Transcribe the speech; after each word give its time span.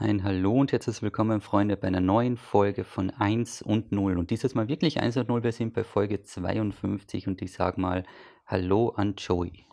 Ein 0.00 0.22
Hallo 0.22 0.52
und 0.60 0.70
herzlich 0.70 1.02
willkommen, 1.02 1.40
Freunde, 1.40 1.76
bei 1.76 1.88
einer 1.88 2.00
neuen 2.00 2.36
Folge 2.36 2.84
von 2.84 3.10
1 3.10 3.62
und 3.62 3.90
0. 3.90 4.16
Und 4.16 4.30
dieses 4.30 4.54
Mal 4.54 4.68
wirklich 4.68 5.00
1 5.00 5.16
und 5.16 5.28
0. 5.28 5.42
Wir 5.42 5.50
sind 5.50 5.74
bei 5.74 5.82
Folge 5.82 6.22
52 6.22 7.26
und 7.26 7.42
ich 7.42 7.52
sage 7.52 7.80
mal 7.80 8.04
Hallo 8.46 8.90
an 8.90 9.14
Joey. 9.16 9.64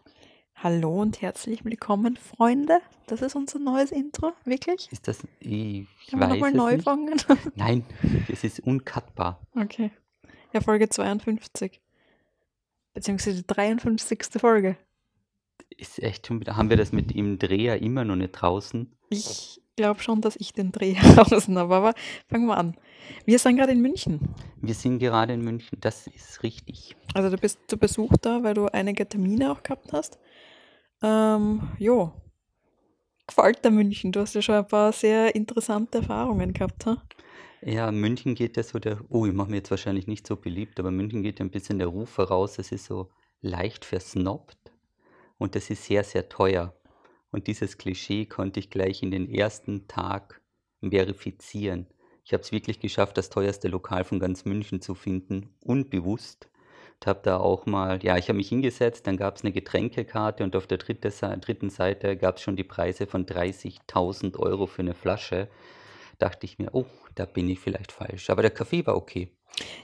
Hallo 0.55 0.99
und 0.99 1.21
herzlich 1.21 1.63
willkommen, 1.63 2.17
Freunde. 2.17 2.79
Das 3.05 3.21
ist 3.21 3.35
unser 3.35 3.59
neues 3.59 3.91
Intro, 3.91 4.33
wirklich? 4.45 4.91
Ist 4.91 5.07
das. 5.07 5.19
Ich 5.39 5.87
Können 6.09 6.21
wir 6.21 6.21
weiß 6.21 6.29
nochmal 6.29 6.53
neu 6.53 6.71
nicht. 6.73 6.83
fangen? 6.83 7.21
Nein, 7.55 7.85
es 8.27 8.43
ist 8.43 8.61
uncutbar. 8.61 9.45
Okay. 9.55 9.91
Ja, 10.53 10.61
Folge 10.61 10.89
52. 10.89 11.79
Beziehungsweise 12.95 13.43
die 13.43 13.47
53. 13.47 14.23
Folge. 14.39 14.75
Ist 15.69 16.01
echt 16.01 16.25
schon 16.25 16.39
wieder. 16.39 16.57
Haben 16.57 16.71
wir 16.71 16.77
das 16.77 16.91
mit 16.91 17.13
dem 17.13 17.37
Dreher 17.37 17.79
immer 17.79 18.05
noch 18.05 18.15
nicht 18.15 18.31
draußen? 18.31 18.91
Ich 19.09 19.61
glaube 19.75 20.01
schon, 20.01 20.21
dass 20.21 20.35
ich 20.35 20.53
den 20.53 20.71
Dreh 20.71 20.93
draußen 21.15 21.57
habe, 21.57 21.75
aber 21.75 21.93
fangen 22.27 22.47
wir 22.47 22.57
an. 22.57 22.75
Wir 23.25 23.39
sind 23.39 23.57
gerade 23.57 23.71
in 23.71 23.81
München. 23.81 24.19
Wir 24.61 24.73
sind 24.73 24.99
gerade 24.99 25.33
in 25.33 25.41
München, 25.41 25.77
das 25.81 26.07
ist 26.07 26.43
richtig. 26.43 26.95
Also 27.13 27.29
du 27.29 27.37
bist 27.37 27.59
zu 27.67 27.77
Besuch 27.77 28.13
da, 28.21 28.43
weil 28.43 28.53
du 28.53 28.67
einige 28.67 29.07
Termine 29.07 29.51
auch 29.51 29.63
gehabt 29.63 29.93
hast. 29.93 30.17
Ähm, 31.03 31.69
jo. 31.77 32.11
Gefällt 33.27 33.65
dir 33.65 33.71
München? 33.71 34.11
Du 34.11 34.19
hast 34.19 34.35
ja 34.35 34.41
schon 34.41 34.55
ein 34.55 34.67
paar 34.67 34.91
sehr 34.91 35.35
interessante 35.35 35.99
Erfahrungen 35.99 36.53
gehabt, 36.53 36.85
ha? 36.85 37.01
Ja, 37.61 37.91
München 37.91 38.35
geht 38.35 38.57
ja 38.57 38.63
so 38.63 38.77
der. 38.77 38.99
Oh, 39.09 39.25
ich 39.25 39.33
mache 39.33 39.49
mir 39.49 39.57
jetzt 39.57 39.71
wahrscheinlich 39.71 40.05
nicht 40.05 40.27
so 40.27 40.35
beliebt, 40.35 40.79
aber 40.79 40.91
München 40.91 41.23
geht 41.23 41.39
ja 41.39 41.45
ein 41.45 41.49
bisschen 41.49 41.79
der 41.79 41.87
Ruf 41.87 42.09
voraus, 42.09 42.59
es 42.59 42.71
ist 42.71 42.85
so 42.85 43.09
leicht 43.41 43.85
versnobbt 43.85 44.71
und 45.39 45.55
das 45.55 45.71
ist 45.71 45.85
sehr, 45.85 46.03
sehr 46.03 46.29
teuer. 46.29 46.75
Und 47.35 47.47
dieses 47.47 47.77
Klischee 47.77 48.25
konnte 48.25 48.61
ich 48.61 48.69
gleich 48.69 49.03
in 49.03 49.11
den 49.11 49.29
ersten 49.29 49.89
Tag 49.89 50.41
verifizieren. 50.79 51.85
Ich 52.23 52.31
habe 52.31 52.43
es 52.43 52.53
wirklich 52.53 52.79
geschafft, 52.79 53.17
das 53.17 53.29
teuerste 53.29 53.67
Lokal 53.67 54.05
von 54.05 54.21
ganz 54.21 54.45
München 54.45 54.79
zu 54.79 54.95
finden, 54.95 55.53
unbewusst. 55.59 56.47
Und 56.93 57.07
habe 57.07 57.19
da 57.23 57.35
auch 57.35 57.65
mal, 57.65 58.01
ja, 58.01 58.15
ich 58.15 58.29
habe 58.29 58.37
mich 58.37 58.47
hingesetzt, 58.47 59.05
dann 59.05 59.17
gab 59.17 59.35
es 59.35 59.43
eine 59.43 59.51
Getränkekarte 59.51 60.45
und 60.45 60.55
auf 60.55 60.65
der 60.65 60.77
dritte, 60.77 61.09
dritten 61.09 61.69
Seite 61.69 62.15
gab 62.15 62.37
es 62.37 62.41
schon 62.41 62.55
die 62.55 62.63
Preise 62.63 63.05
von 63.05 63.25
30.000 63.25 64.39
Euro 64.39 64.65
für 64.65 64.83
eine 64.83 64.93
Flasche. 64.93 65.49
Dachte 66.19 66.45
ich 66.45 66.57
mir, 66.57 66.69
oh, 66.71 66.85
da 67.15 67.25
bin 67.25 67.49
ich 67.49 67.59
vielleicht 67.59 67.91
falsch. 67.91 68.29
Aber 68.29 68.43
der 68.43 68.51
Kaffee 68.51 68.85
war 68.85 68.95
okay. 68.95 69.35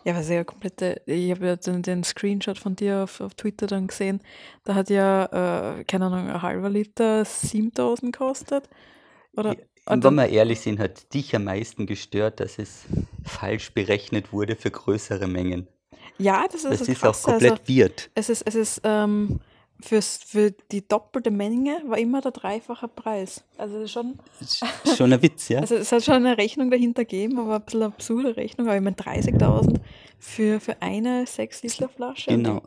Ja, 0.04 0.16
was 0.16 0.30
ja 0.30 0.44
komplette, 0.44 1.02
ich 1.06 1.32
habe 1.32 1.46
ja 1.48 1.56
den, 1.56 1.82
den 1.82 2.04
Screenshot 2.04 2.58
von 2.58 2.76
dir 2.76 3.04
auf, 3.04 3.22
auf 3.22 3.34
Twitter 3.36 3.68
dann 3.68 3.88
gesehen, 3.88 4.22
da 4.64 4.76
hat 4.76 4.90
ja, 4.90 5.78
äh, 5.80 5.84
keine 5.86 6.06
Ahnung, 6.08 6.30
ein 6.30 6.42
halber 6.42 6.70
Liter 6.70 7.24
7000 7.26 8.12
gekostet. 8.14 8.70
Oder? 9.34 9.56
Ja, 9.56 9.64
Und 9.86 10.04
Wenn 10.04 10.16
dann, 10.16 10.16
wir 10.18 10.30
ehrlich 10.30 10.62
sind, 10.62 10.80
hat 10.80 11.14
dich 11.14 11.36
am 11.36 11.46
meisten 11.46 11.86
gestört, 11.86 12.40
dass 12.40 12.60
es 12.60 12.86
falsch 13.24 13.74
berechnet 13.74 14.34
wurde 14.34 14.56
für 14.56 14.72
größere 14.72 15.28
Mengen. 15.28 15.68
ja, 16.18 16.46
das 16.52 16.66
ist 16.66 16.80
Das 16.80 16.80
das 16.80 16.90
ist 16.90 17.04
auch 17.06 17.22
Krasse. 17.22 17.32
Also, 17.32 17.56
komplett 17.56 17.70
weird. 17.70 18.12
es 18.16 18.30
ist, 18.30 18.42
es 18.44 18.56
ist 18.56 18.82
ähm, 18.84 19.42
fürs, 19.82 20.18
für 20.18 20.52
die 20.72 20.88
doppelte 20.88 21.32
Menge 21.32 21.82
war 21.86 21.98
immer 21.98 22.22
der 22.22 22.32
dreifache 22.32 22.88
Preis. 22.88 23.44
Also, 23.58 23.76
das 23.76 23.84
ist 23.86 23.92
schon, 23.92 24.20
Schon 24.98 25.14
ein 25.14 25.22
Witz, 25.22 25.50
ja? 25.50 25.60
also 25.62 25.76
es 25.76 25.92
hat 25.92 26.04
schon 26.04 26.16
eine 26.16 26.38
Rechnung 26.38 26.72
dahinter 26.72 27.04
gegeben, 27.06 27.40
aber 27.40 27.56
ein 27.56 27.62
bisschen 27.64 27.84
eine 27.84 27.94
absurde 27.94 28.36
Rechnung. 28.38 28.68
Aber 28.68 28.76
ich 28.78 28.82
meine, 28.84 28.96
30.000 28.96 29.80
für, 30.20 30.60
für 30.60 30.82
eine 30.82 31.24
6-Liter-Flasche. 31.26 32.32
Und 32.32 32.44
Genau. 32.44 32.62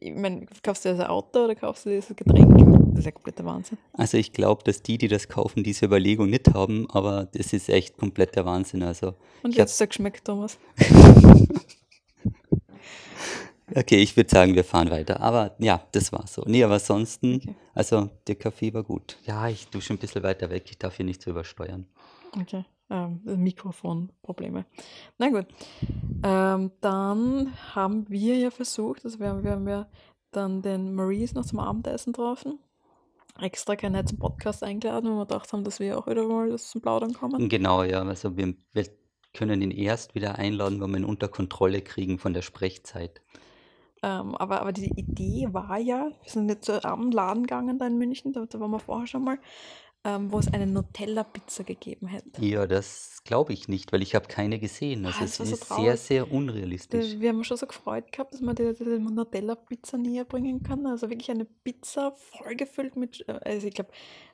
ich, 0.00 0.14
meine, 0.14 0.46
kaufst 0.62 0.84
du 0.84 0.96
das 0.96 1.06
Auto 1.08 1.44
oder 1.44 1.54
kaufst 1.54 1.86
du 1.86 1.90
dieses 1.90 2.14
Getränk? 2.14 2.56
Das 2.90 3.00
ist 3.00 3.06
ja 3.06 3.10
kompletter 3.10 3.44
Wahnsinn. 3.44 3.76
Also 3.92 4.16
ich 4.18 4.32
glaube, 4.32 4.62
dass 4.64 4.82
die, 4.82 4.98
die 4.98 5.08
das 5.08 5.28
kaufen, 5.28 5.64
diese 5.64 5.86
Überlegung 5.86 6.30
nicht 6.30 6.54
haben, 6.54 6.88
aber 6.90 7.26
das 7.32 7.52
ist 7.52 7.68
echt 7.68 7.96
kompletter 7.96 8.44
Wahnsinn. 8.44 8.84
Also 8.84 9.14
Und 9.42 9.56
jetzt 9.56 9.80
hat 9.80 9.90
geschmeckt, 9.90 10.24
Thomas. 10.24 10.58
okay, 13.74 13.96
ich 13.96 14.16
würde 14.16 14.30
sagen, 14.30 14.54
wir 14.54 14.64
fahren 14.64 14.90
weiter. 14.90 15.20
Aber 15.20 15.54
ja, 15.58 15.82
das 15.92 16.12
war 16.12 16.26
so. 16.26 16.42
Nee, 16.46 16.62
aber 16.64 16.74
ansonsten, 16.74 17.36
Okay. 17.36 17.54
also 17.74 18.10
der 18.26 18.36
Kaffee 18.36 18.72
war 18.74 18.82
gut. 18.82 19.16
Ja, 19.26 19.48
ich 19.48 19.68
tue 19.68 19.80
schon 19.82 19.96
ein 19.96 20.00
bisschen 20.00 20.22
weiter 20.22 20.50
weg. 20.50 20.64
Ich 20.70 20.78
darf 20.78 20.96
hier 20.96 21.06
nicht 21.06 21.22
so 21.22 21.30
übersteuern. 21.30 21.86
Okay. 22.40 22.64
Ähm, 22.90 23.20
Mikrofonprobleme. 23.24 24.66
Na 25.18 25.28
gut. 25.30 25.46
Ähm, 26.22 26.70
dann 26.80 27.52
haben 27.74 28.08
wir 28.08 28.36
ja 28.36 28.50
versucht, 28.50 29.04
also 29.04 29.18
wir 29.20 29.28
haben, 29.28 29.42
wir 29.42 29.52
haben 29.52 29.68
ja 29.68 29.86
dann 30.32 30.60
den 30.62 30.94
Maurice 30.94 31.34
noch 31.34 31.46
zum 31.46 31.60
Abendessen 31.60 32.12
getroffen. 32.12 32.58
Extra 33.40 33.74
keinen 33.74 34.06
zum 34.06 34.18
Podcast 34.18 34.62
eingeladen, 34.62 35.10
weil 35.10 35.16
wir 35.16 35.26
gedacht 35.26 35.52
haben, 35.52 35.64
dass 35.64 35.80
wir 35.80 35.98
auch 35.98 36.06
wieder 36.06 36.26
mal 36.26 36.56
zum 36.58 36.80
Plaudern 36.82 37.14
kommen. 37.14 37.48
Genau, 37.48 37.82
ja, 37.82 38.02
also 38.02 38.36
wir, 38.36 38.54
wir 38.72 38.86
können 39.32 39.60
ihn 39.60 39.72
erst 39.72 40.14
wieder 40.14 40.38
einladen, 40.38 40.80
wenn 40.80 40.90
wir 40.90 40.98
ihn 40.98 41.04
unter 41.04 41.28
Kontrolle 41.28 41.82
kriegen 41.82 42.18
von 42.18 42.32
der 42.32 42.42
Sprechzeit. 42.42 43.20
Ähm, 44.04 44.36
aber, 44.36 44.60
aber 44.60 44.72
die 44.72 44.90
Idee 44.96 45.48
war 45.52 45.78
ja, 45.78 46.10
wir 46.22 46.30
sind 46.30 46.50
jetzt 46.50 46.66
zu 46.66 46.84
einem 46.84 47.10
Laden 47.10 47.44
gegangen 47.44 47.78
da 47.78 47.86
in 47.86 47.96
München, 47.96 48.34
da, 48.34 48.44
da 48.44 48.60
waren 48.60 48.70
wir 48.70 48.78
vorher 48.78 49.06
schon 49.06 49.24
mal, 49.24 49.38
ähm, 50.04 50.30
wo 50.30 50.38
es 50.38 50.52
eine 50.52 50.66
Nutella-Pizza 50.66 51.64
gegeben 51.64 52.06
hätte. 52.08 52.44
Ja, 52.44 52.66
das 52.66 53.22
glaube 53.24 53.54
ich 53.54 53.68
nicht, 53.68 53.90
weil 53.92 54.02
ich 54.02 54.14
habe 54.14 54.26
keine 54.28 54.58
gesehen. 54.58 55.06
Also 55.06 55.20
Ah, 55.20 55.24
es 55.24 55.38
das 55.38 55.40
war 55.40 55.46
so 55.46 55.52
ist 55.54 55.60
sehr, 55.68 55.76
traurig. 55.76 56.00
sehr 56.00 56.30
unrealistisch. 56.32 57.18
wir 57.18 57.30
haben 57.30 57.38
uns 57.38 57.46
schon 57.46 57.56
so 57.56 57.66
gefreut 57.66 58.12
gehabt, 58.12 58.34
dass 58.34 58.42
man 58.42 58.54
die, 58.54 58.74
die 58.74 58.84
Nutella-Pizza 58.84 59.96
näher 59.96 60.24
bringen 60.24 60.62
kann. 60.62 60.86
Also 60.86 61.08
wirklich 61.08 61.30
eine 61.30 61.46
Pizza 61.46 62.12
vollgefüllt 62.12 62.96
mit, 62.96 63.24
äh, 63.28 63.32
also 63.44 63.66
ich 63.66 63.72
glaube, 63.74 63.90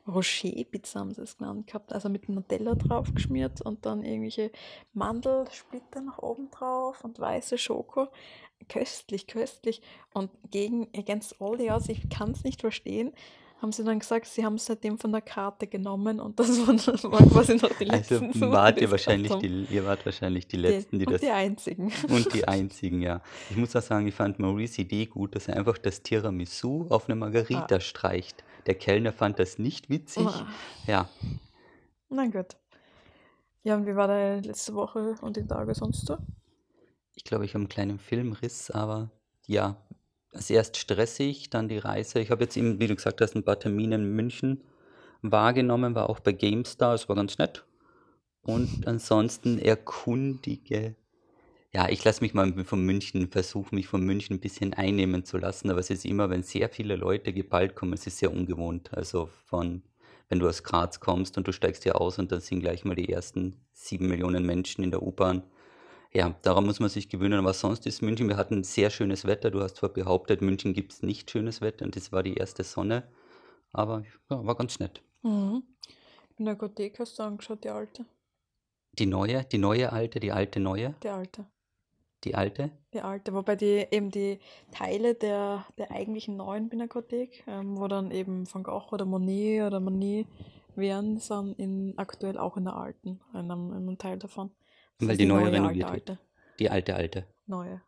Rocher-Pizza 0.09 1.01
haben 1.01 1.15
sie 1.15 1.23
es 1.23 1.39
genannt 1.39 1.69
gehabt. 1.69 1.93
Also 1.93 2.09
mit 2.09 2.29
Nutella 2.29 2.75
drauf 2.75 3.15
geschmiert 3.15 3.61
und 3.61 3.87
dann 3.87 4.03
irgendwelche 4.03 4.51
Mandelsplitter 4.93 6.01
nach 6.01 6.19
oben 6.19 6.51
drauf 6.51 7.05
und 7.05 7.19
weiße 7.21 7.59
Schoko. 7.59 8.09
Köstlich, 8.69 9.27
köstlich. 9.27 9.83
Und 10.15 10.31
gegen 10.51 10.89
Against 10.97 11.37
All 11.41 11.59
the 11.59 11.71
Odds, 11.71 11.89
ich 11.89 12.09
kann 12.09 12.33
es 12.33 12.45
nicht 12.45 12.61
verstehen, 12.61 13.13
haben 13.60 13.72
sie 13.72 13.84
dann 13.84 13.98
gesagt, 13.98 14.26
sie 14.26 14.44
haben 14.44 14.54
es 14.54 14.66
seitdem 14.66 14.98
von 14.98 15.12
der 15.12 15.21
Karte 15.21 15.66
genommen 15.66 16.19
und 16.21 16.41
das 16.41 16.48
waren, 16.66 16.78
waren 17.12 17.31
quasi 17.31 17.56
noch 17.56 17.71
die 17.78 17.91
Also 17.91 18.15
letzten 18.16 18.32
Suchen, 18.32 18.53
wart 18.53 18.76
die 18.78 18.82
ihr 18.82 18.91
wahrscheinlich 18.91 19.34
die, 19.34 19.66
ihr 19.71 19.84
wart 19.84 20.04
wahrscheinlich 20.06 20.47
die 20.47 20.56
Die, 20.56 20.62
Letzten, 20.62 20.98
die 20.98 21.06
und 21.06 21.12
das 21.12 21.21
die 21.21 21.31
einzigen. 21.31 21.93
und 22.09 22.32
die 22.32 22.47
einzigen, 22.48 23.03
ja. 23.03 23.21
Ich 23.50 23.56
muss 23.56 23.76
auch 23.76 23.82
sagen, 23.82 24.06
ich 24.06 24.15
fand 24.15 24.38
Maurice 24.38 24.81
Idee 24.81 25.06
gut, 25.06 25.34
dass 25.34 25.48
er 25.48 25.56
einfach 25.56 25.76
das 25.78 26.03
Tiramisu 26.03 26.87
auf 26.88 27.04
eine 27.09 27.15
Ah, 27.15 27.16
Margarita 27.16 27.81
streicht. 27.81 28.44
Der 28.66 28.75
Kellner 28.75 29.12
fand 29.12 29.38
das 29.38 29.59
nicht 29.59 29.91
witzig. 29.91 30.27
ah. 30.27 30.47
Ja, 30.87 31.09
Na 32.09 32.27
gut. 32.27 32.56
Ja, 33.62 33.75
und 33.77 33.87
wie 33.87 33.94
war 33.94 34.09
deine 34.09 34.41
letzte 34.41 34.75
Woche 34.75 35.16
und 35.21 35.37
die 35.37 35.47
Tage 35.47 35.75
sonst 35.75 36.06
so? 36.06 36.16
ich 37.15 37.25
glaube, 37.25 37.44
ich 37.44 37.50
habe 37.53 37.60
einen 37.60 37.69
kleinen 37.69 37.98
Filmriss, 37.98 38.71
aber 38.71 39.10
ja, 39.47 39.77
also 40.33 40.55
erst 40.55 40.77
stressig, 40.77 41.51
dann 41.51 41.69
die 41.69 41.79
Reise. 41.79 42.21
Ich 42.21 42.31
habe 42.31 42.45
jetzt 42.45 42.57
eben, 42.57 42.79
wie 42.79 42.87
du 42.87 42.95
gesagt 42.95 43.21
hast, 43.21 43.35
ein 43.35 43.45
paar 43.45 43.59
Termine 43.59 43.97
in 43.97 44.15
München 44.15 44.63
wahrgenommen, 45.23 45.95
war 45.95 46.09
auch 46.09 46.21
bei 46.21 46.33
GameStar, 46.33 46.95
es 46.95 47.09
war 47.09 47.17
ganz 47.17 47.39
nett. 47.39 47.65
Und 48.43 48.83
ansonsten 48.87 49.59
erkundige. 49.59 50.95
Ja, 51.73 51.89
ich 51.89 52.03
lasse 52.03 52.23
mich 52.23 52.35
mal 52.35 52.53
von 52.65 52.85
München, 52.85 53.29
versuche 53.31 53.75
mich 53.75 53.87
von 53.87 54.05
München 54.05 54.37
ein 54.37 54.41
bisschen 54.41 54.75
einnehmen 54.75 55.25
zu 55.25 55.39
lassen, 55.39 55.71
aber 55.71 55.79
es 55.79 55.91
ist 55.91 56.05
immer, 56.05 56.29
wenn 56.29 56.43
sehr 56.43 56.69
viele 56.69 56.97
Leute 56.97 57.33
geballt 57.33 57.77
kommen, 57.77 57.93
es 57.93 58.07
ist 58.07 58.19
sehr 58.19 58.33
ungewohnt. 58.33 58.93
Also 58.93 59.29
von, 59.47 59.83
wenn 60.29 60.41
du 60.41 60.49
aus 60.49 60.65
Graz 60.65 60.99
kommst 60.99 61.39
und 61.39 61.47
du 61.47 61.53
steigst 61.53 61.85
hier 61.85 62.01
aus 62.01 62.19
und 62.19 62.33
dann 62.33 62.41
sind 62.41 62.61
gleich 62.61 62.85
mal 62.85 62.97
die 62.97 63.09
ersten 63.09 63.57
sieben 63.73 64.09
Millionen 64.09 64.45
Menschen 64.45 64.83
in 64.83 64.91
der 64.91 65.03
U-Bahn. 65.03 65.45
Ja, 66.12 66.34
daran 66.43 66.66
muss 66.66 66.81
man 66.81 66.88
sich 66.88 67.09
gewöhnen, 67.09 67.38
aber 67.38 67.53
sonst 67.53 67.87
ist 67.87 68.03
München, 68.03 68.28
wir 68.28 68.37
hatten 68.37 68.65
sehr 68.65 68.91
schönes 68.91 69.26
Wetter. 69.26 69.53
Du 69.53 69.60
hast 69.60 69.76
zwar 69.76 69.91
behauptet, 69.91 70.43
München 70.43 70.72
gibt 70.75 70.93
es 70.93 71.03
nicht 71.03 71.31
schönes 71.31 71.60
Wetter 71.60 71.84
und 71.84 71.94
das 71.94 72.10
war 72.10 72.25
die 72.25 72.34
erste 72.34 72.65
Sonne, 72.65 73.04
aber 73.72 74.03
ja, 74.28 74.44
war 74.44 74.56
ganz 74.56 74.81
nett. 74.81 75.03
Mhm. 75.22 75.62
In 76.37 76.47
der 76.47 76.54
Apotheke 76.54 76.98
hast 76.98 77.19
du 77.19 77.22
angeschaut, 77.22 77.62
die 77.62 77.69
alte. 77.69 78.07
Die 78.98 79.07
neue, 79.07 79.45
die 79.45 79.59
neue 79.59 79.92
alte, 79.92 80.18
die 80.18 80.33
alte 80.33 80.59
neue, 80.59 80.95
Die 81.03 81.09
alte. 81.10 81.47
die 82.24 82.34
alte. 82.34 82.71
Die 82.92 83.03
alte. 83.03 83.33
Wobei 83.33 83.54
die 83.54 83.86
eben 83.92 84.10
die 84.10 84.41
Teile 84.72 85.15
der, 85.15 85.65
der 85.78 85.92
eigentlichen 85.92 86.36
neuen 86.36 86.68
Pinakothek, 86.68 87.45
ähm, 87.47 87.78
wo 87.78 87.86
dann 87.86 88.10
eben 88.10 88.53
Van 88.53 88.65
Gogh 88.65 88.92
oder 88.92 89.04
Monet 89.04 89.63
oder 89.63 89.78
Manet 89.78 90.27
wären, 90.74 91.18
sind 91.18 91.56
in, 91.59 91.95
aktuell 91.98 92.36
auch 92.36 92.56
in 92.56 92.65
der 92.65 92.74
alten, 92.74 93.21
in 93.33 93.39
einem, 93.39 93.71
in 93.71 93.77
einem 93.77 93.98
Teil 93.98 94.18
davon. 94.18 94.51
Weil 95.01 95.17
die 95.17 95.25
die 95.25 95.27
neue 95.27 95.45
neue, 95.45 95.47
alte, 95.47 95.57
renoviert 95.57 95.93
wird. 95.93 96.11
alte. 96.11 96.19
Die 96.59 96.71
alte, 96.71 96.95
alte. 96.95 97.27
Neue. 97.47 97.83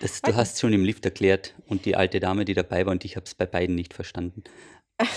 Das, 0.00 0.20
du 0.20 0.34
hast 0.34 0.60
schon 0.60 0.72
im 0.72 0.84
Lift 0.84 1.04
erklärt 1.04 1.54
und 1.66 1.84
die 1.86 1.96
alte 1.96 2.20
Dame, 2.20 2.44
die 2.44 2.54
dabei 2.54 2.84
war, 2.84 2.92
und 2.92 3.04
ich 3.04 3.16
habe 3.16 3.24
es 3.24 3.34
bei 3.34 3.46
beiden 3.46 3.74
nicht 3.74 3.94
verstanden. 3.94 4.44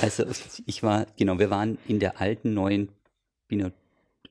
Also 0.01 0.25
ich 0.65 0.83
war, 0.83 1.07
genau, 1.17 1.39
wir 1.39 1.49
waren 1.49 1.77
in 1.87 1.99
der 1.99 2.21
alten, 2.21 2.53
neuen, 2.53 2.89
Pino, 3.47 3.71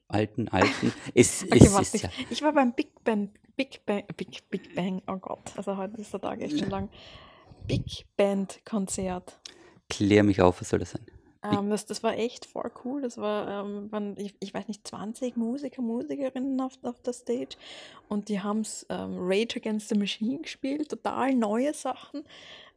alten, 0.08 0.48
alten. 0.48 0.92
Es, 1.14 1.42
Okay, 1.50 1.58
es 1.64 1.72
warte. 1.72 1.82
ist 1.82 1.94
Ich, 1.94 2.02
ja, 2.02 2.10
ich 2.30 2.42
war 2.42 2.52
beim 2.52 2.72
Big 2.72 2.88
Bang, 3.04 3.30
Big 3.56 3.84
Bang, 3.84 4.04
Big, 4.16 4.48
Big 4.50 4.74
Bang, 4.74 5.02
oh 5.06 5.16
Gott, 5.16 5.52
also 5.56 5.76
heute 5.76 6.00
ist 6.00 6.12
der 6.12 6.20
Tag 6.20 6.40
echt 6.40 6.58
schon 6.58 6.70
lang. 6.70 6.88
Big 7.66 8.06
Band 8.16 8.60
Konzert. 8.64 9.38
klär 9.90 10.22
mich 10.22 10.40
auf, 10.40 10.60
was 10.60 10.70
soll 10.70 10.78
das 10.78 10.92
sein? 10.92 11.04
Ähm, 11.42 11.70
das, 11.70 11.86
das 11.86 12.02
war 12.02 12.16
echt 12.16 12.46
voll 12.46 12.70
cool. 12.84 13.02
Das 13.02 13.16
war, 13.16 13.64
ähm, 13.64 13.90
waren, 13.92 14.16
ich, 14.18 14.34
ich 14.40 14.52
weiß 14.52 14.66
nicht, 14.68 14.86
20 14.86 15.36
Musiker, 15.36 15.82
Musikerinnen 15.82 16.60
auf, 16.60 16.72
auf 16.82 17.00
der 17.02 17.12
Stage 17.12 17.56
und 18.08 18.28
die 18.28 18.40
haben 18.40 18.62
ähm, 18.88 19.16
Rage 19.18 19.56
Against 19.56 19.88
the 19.88 19.96
Machine 19.96 20.40
gespielt, 20.40 20.88
total 20.88 21.34
neue 21.34 21.72
Sachen, 21.74 22.24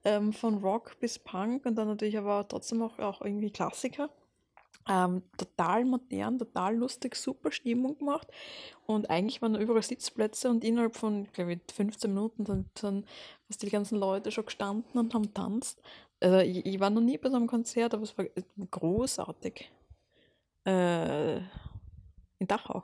ähm, 0.03 0.33
von 0.33 0.59
Rock 0.59 0.99
bis 0.99 1.17
Punk 1.19 1.65
und 1.65 1.75
dann 1.75 1.87
natürlich 1.87 2.17
aber 2.17 2.47
trotzdem 2.47 2.81
auch, 2.81 2.99
auch 2.99 3.21
irgendwie 3.21 3.51
Klassiker. 3.51 4.09
Ähm, 4.89 5.21
total 5.37 5.85
modern, 5.85 6.39
total 6.39 6.75
lustig, 6.75 7.15
super 7.15 7.51
Stimmung 7.51 7.99
gemacht. 7.99 8.27
Und 8.87 9.11
eigentlich 9.11 9.41
waren 9.41 9.55
überall 9.55 9.83
Sitzplätze 9.83 10.49
und 10.49 10.63
innerhalb 10.63 10.95
von, 10.95 11.27
glaube 11.33 11.53
ich, 11.53 11.59
15 11.71 12.11
Minuten 12.11 12.45
sind, 12.45 12.77
sind 12.77 13.07
fast 13.47 13.61
die 13.61 13.69
ganzen 13.69 13.99
Leute 13.99 14.31
schon 14.31 14.45
gestanden 14.45 14.99
und 14.99 15.13
haben 15.13 15.33
tanzt. 15.33 15.81
Also 16.21 16.37
ich, 16.39 16.65
ich 16.65 16.79
war 16.79 16.89
noch 16.89 17.01
nie 17.01 17.17
bei 17.17 17.29
so 17.29 17.35
einem 17.35 17.47
Konzert, 17.47 17.93
aber 17.93 18.03
es 18.03 18.17
war 18.17 18.25
großartig. 18.69 19.71
Äh, 20.65 21.37
in 21.37 22.47
Dachau 22.47 22.83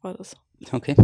war 0.00 0.14
das. 0.14 0.36
Okay. 0.72 0.94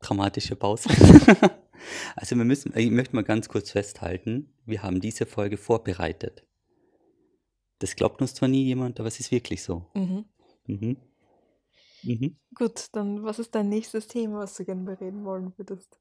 Dramatische 0.00 0.56
Pause. 0.56 0.88
Also 2.16 2.36
wir 2.36 2.44
müssen, 2.44 2.72
ich 2.76 2.90
möchte 2.90 3.14
mal 3.14 3.22
ganz 3.22 3.48
kurz 3.48 3.70
festhalten, 3.70 4.52
wir 4.66 4.82
haben 4.82 5.00
diese 5.00 5.26
Folge 5.26 5.56
vorbereitet. 5.56 6.44
Das 7.78 7.94
glaubt 7.94 8.20
uns 8.20 8.34
zwar 8.34 8.48
nie 8.48 8.64
jemand, 8.64 8.98
aber 8.98 9.06
es 9.06 9.20
ist 9.20 9.30
wirklich 9.30 9.62
so. 9.62 9.86
Mhm. 9.94 10.24
Mhm. 10.66 10.96
Mhm. 12.02 12.36
Gut, 12.54 12.86
dann 12.92 13.22
was 13.22 13.38
ist 13.38 13.54
dein 13.54 13.68
nächstes 13.68 14.08
Thema, 14.08 14.40
was 14.40 14.54
du 14.54 14.64
gerne 14.64 14.82
bereden 14.82 15.24
wollen 15.24 15.52
würdest? 15.56 16.00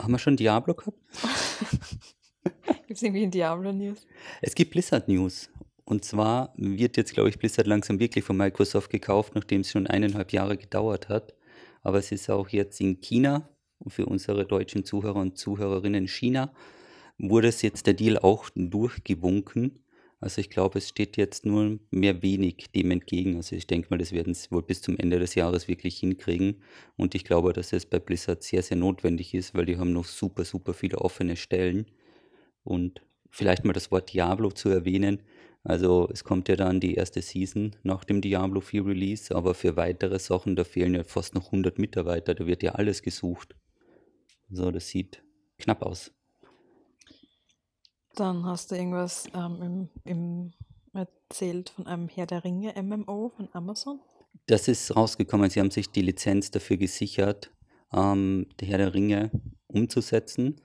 Haben 0.00 0.12
wir 0.12 0.18
schon 0.18 0.36
Diablo 0.36 0.74
gehabt? 0.74 0.98
Gibt 2.86 2.96
es 2.96 3.02
irgendwie 3.02 3.24
ein 3.24 3.30
Diablo-News? 3.30 4.06
Es 4.40 4.54
gibt 4.54 4.70
Blizzard 4.70 5.08
News. 5.08 5.50
Und 5.84 6.04
zwar 6.04 6.52
wird 6.56 6.96
jetzt, 6.96 7.14
glaube 7.14 7.28
ich, 7.30 7.38
Blizzard 7.38 7.66
langsam 7.66 7.98
wirklich 7.98 8.24
von 8.24 8.36
Microsoft 8.36 8.90
gekauft, 8.90 9.34
nachdem 9.34 9.62
es 9.62 9.70
schon 9.70 9.86
eineinhalb 9.86 10.32
Jahre 10.32 10.56
gedauert 10.56 11.08
hat. 11.08 11.34
Aber 11.82 11.98
es 11.98 12.12
ist 12.12 12.30
auch 12.30 12.48
jetzt 12.48 12.80
in 12.80 13.00
China 13.00 13.48
und 13.78 13.92
für 13.92 14.06
unsere 14.06 14.44
deutschen 14.46 14.84
Zuhörer 14.84 15.16
und 15.16 15.38
Zuhörerinnen 15.38 16.02
in 16.02 16.08
China 16.08 16.52
wurde 17.18 17.48
es 17.48 17.62
jetzt 17.62 17.86
der 17.86 17.94
Deal 17.94 18.18
auch 18.18 18.48
durchgewunken. 18.54 19.80
Also 20.20 20.40
ich 20.40 20.50
glaube, 20.50 20.78
es 20.78 20.88
steht 20.88 21.16
jetzt 21.16 21.46
nur 21.46 21.78
mehr 21.90 22.22
wenig 22.22 22.66
dem 22.74 22.90
entgegen. 22.90 23.36
Also 23.36 23.54
ich 23.54 23.66
denke 23.66 23.88
mal, 23.90 23.98
das 23.98 24.12
werden 24.12 24.34
sie 24.34 24.50
wohl 24.50 24.62
bis 24.62 24.82
zum 24.82 24.96
Ende 24.98 25.18
des 25.20 25.36
Jahres 25.36 25.68
wirklich 25.68 25.98
hinkriegen. 25.98 26.62
Und 26.96 27.14
ich 27.14 27.24
glaube, 27.24 27.52
dass 27.52 27.72
es 27.72 27.86
bei 27.86 28.00
Blizzard 28.00 28.42
sehr, 28.42 28.62
sehr 28.62 28.76
notwendig 28.76 29.34
ist, 29.34 29.54
weil 29.54 29.66
die 29.66 29.78
haben 29.78 29.92
noch 29.92 30.06
super, 30.06 30.44
super 30.44 30.74
viele 30.74 30.98
offene 30.98 31.36
Stellen. 31.36 31.86
Und 32.64 33.00
vielleicht 33.30 33.64
mal 33.64 33.72
das 33.72 33.92
Wort 33.92 34.12
Diablo 34.12 34.50
zu 34.50 34.68
erwähnen. 34.70 35.22
Also 35.62 36.08
es 36.12 36.24
kommt 36.24 36.48
ja 36.48 36.56
dann 36.56 36.80
die 36.80 36.94
erste 36.94 37.22
Season 37.22 37.76
nach 37.82 38.04
dem 38.04 38.20
Diablo 38.20 38.60
4 38.60 38.86
Release, 38.86 39.34
aber 39.34 39.54
für 39.54 39.76
weitere 39.76 40.18
Sachen, 40.18 40.56
da 40.56 40.64
fehlen 40.64 40.94
ja 40.94 41.04
fast 41.04 41.34
noch 41.34 41.46
100 41.46 41.78
Mitarbeiter, 41.78 42.34
da 42.34 42.46
wird 42.46 42.62
ja 42.62 42.72
alles 42.72 43.02
gesucht. 43.02 43.54
So, 44.50 44.70
das 44.70 44.88
sieht 44.88 45.22
knapp 45.58 45.82
aus. 45.82 46.12
Dann 48.18 48.44
hast 48.44 48.72
du 48.72 48.74
irgendwas 48.74 49.28
ähm, 49.32 49.62
im, 49.62 49.88
im 50.04 50.52
erzählt 50.92 51.70
von 51.70 51.86
einem 51.86 52.08
Herr 52.08 52.26
der 52.26 52.42
Ringe 52.42 52.74
MMO 52.82 53.28
von 53.36 53.48
Amazon. 53.52 54.00
Das 54.46 54.66
ist 54.66 54.96
rausgekommen, 54.96 55.50
sie 55.50 55.60
haben 55.60 55.70
sich 55.70 55.90
die 55.90 56.02
Lizenz 56.02 56.50
dafür 56.50 56.78
gesichert, 56.78 57.52
ähm, 57.92 58.46
der 58.58 58.68
Herr 58.68 58.78
der 58.78 58.94
Ringe 58.94 59.30
umzusetzen. 59.68 60.56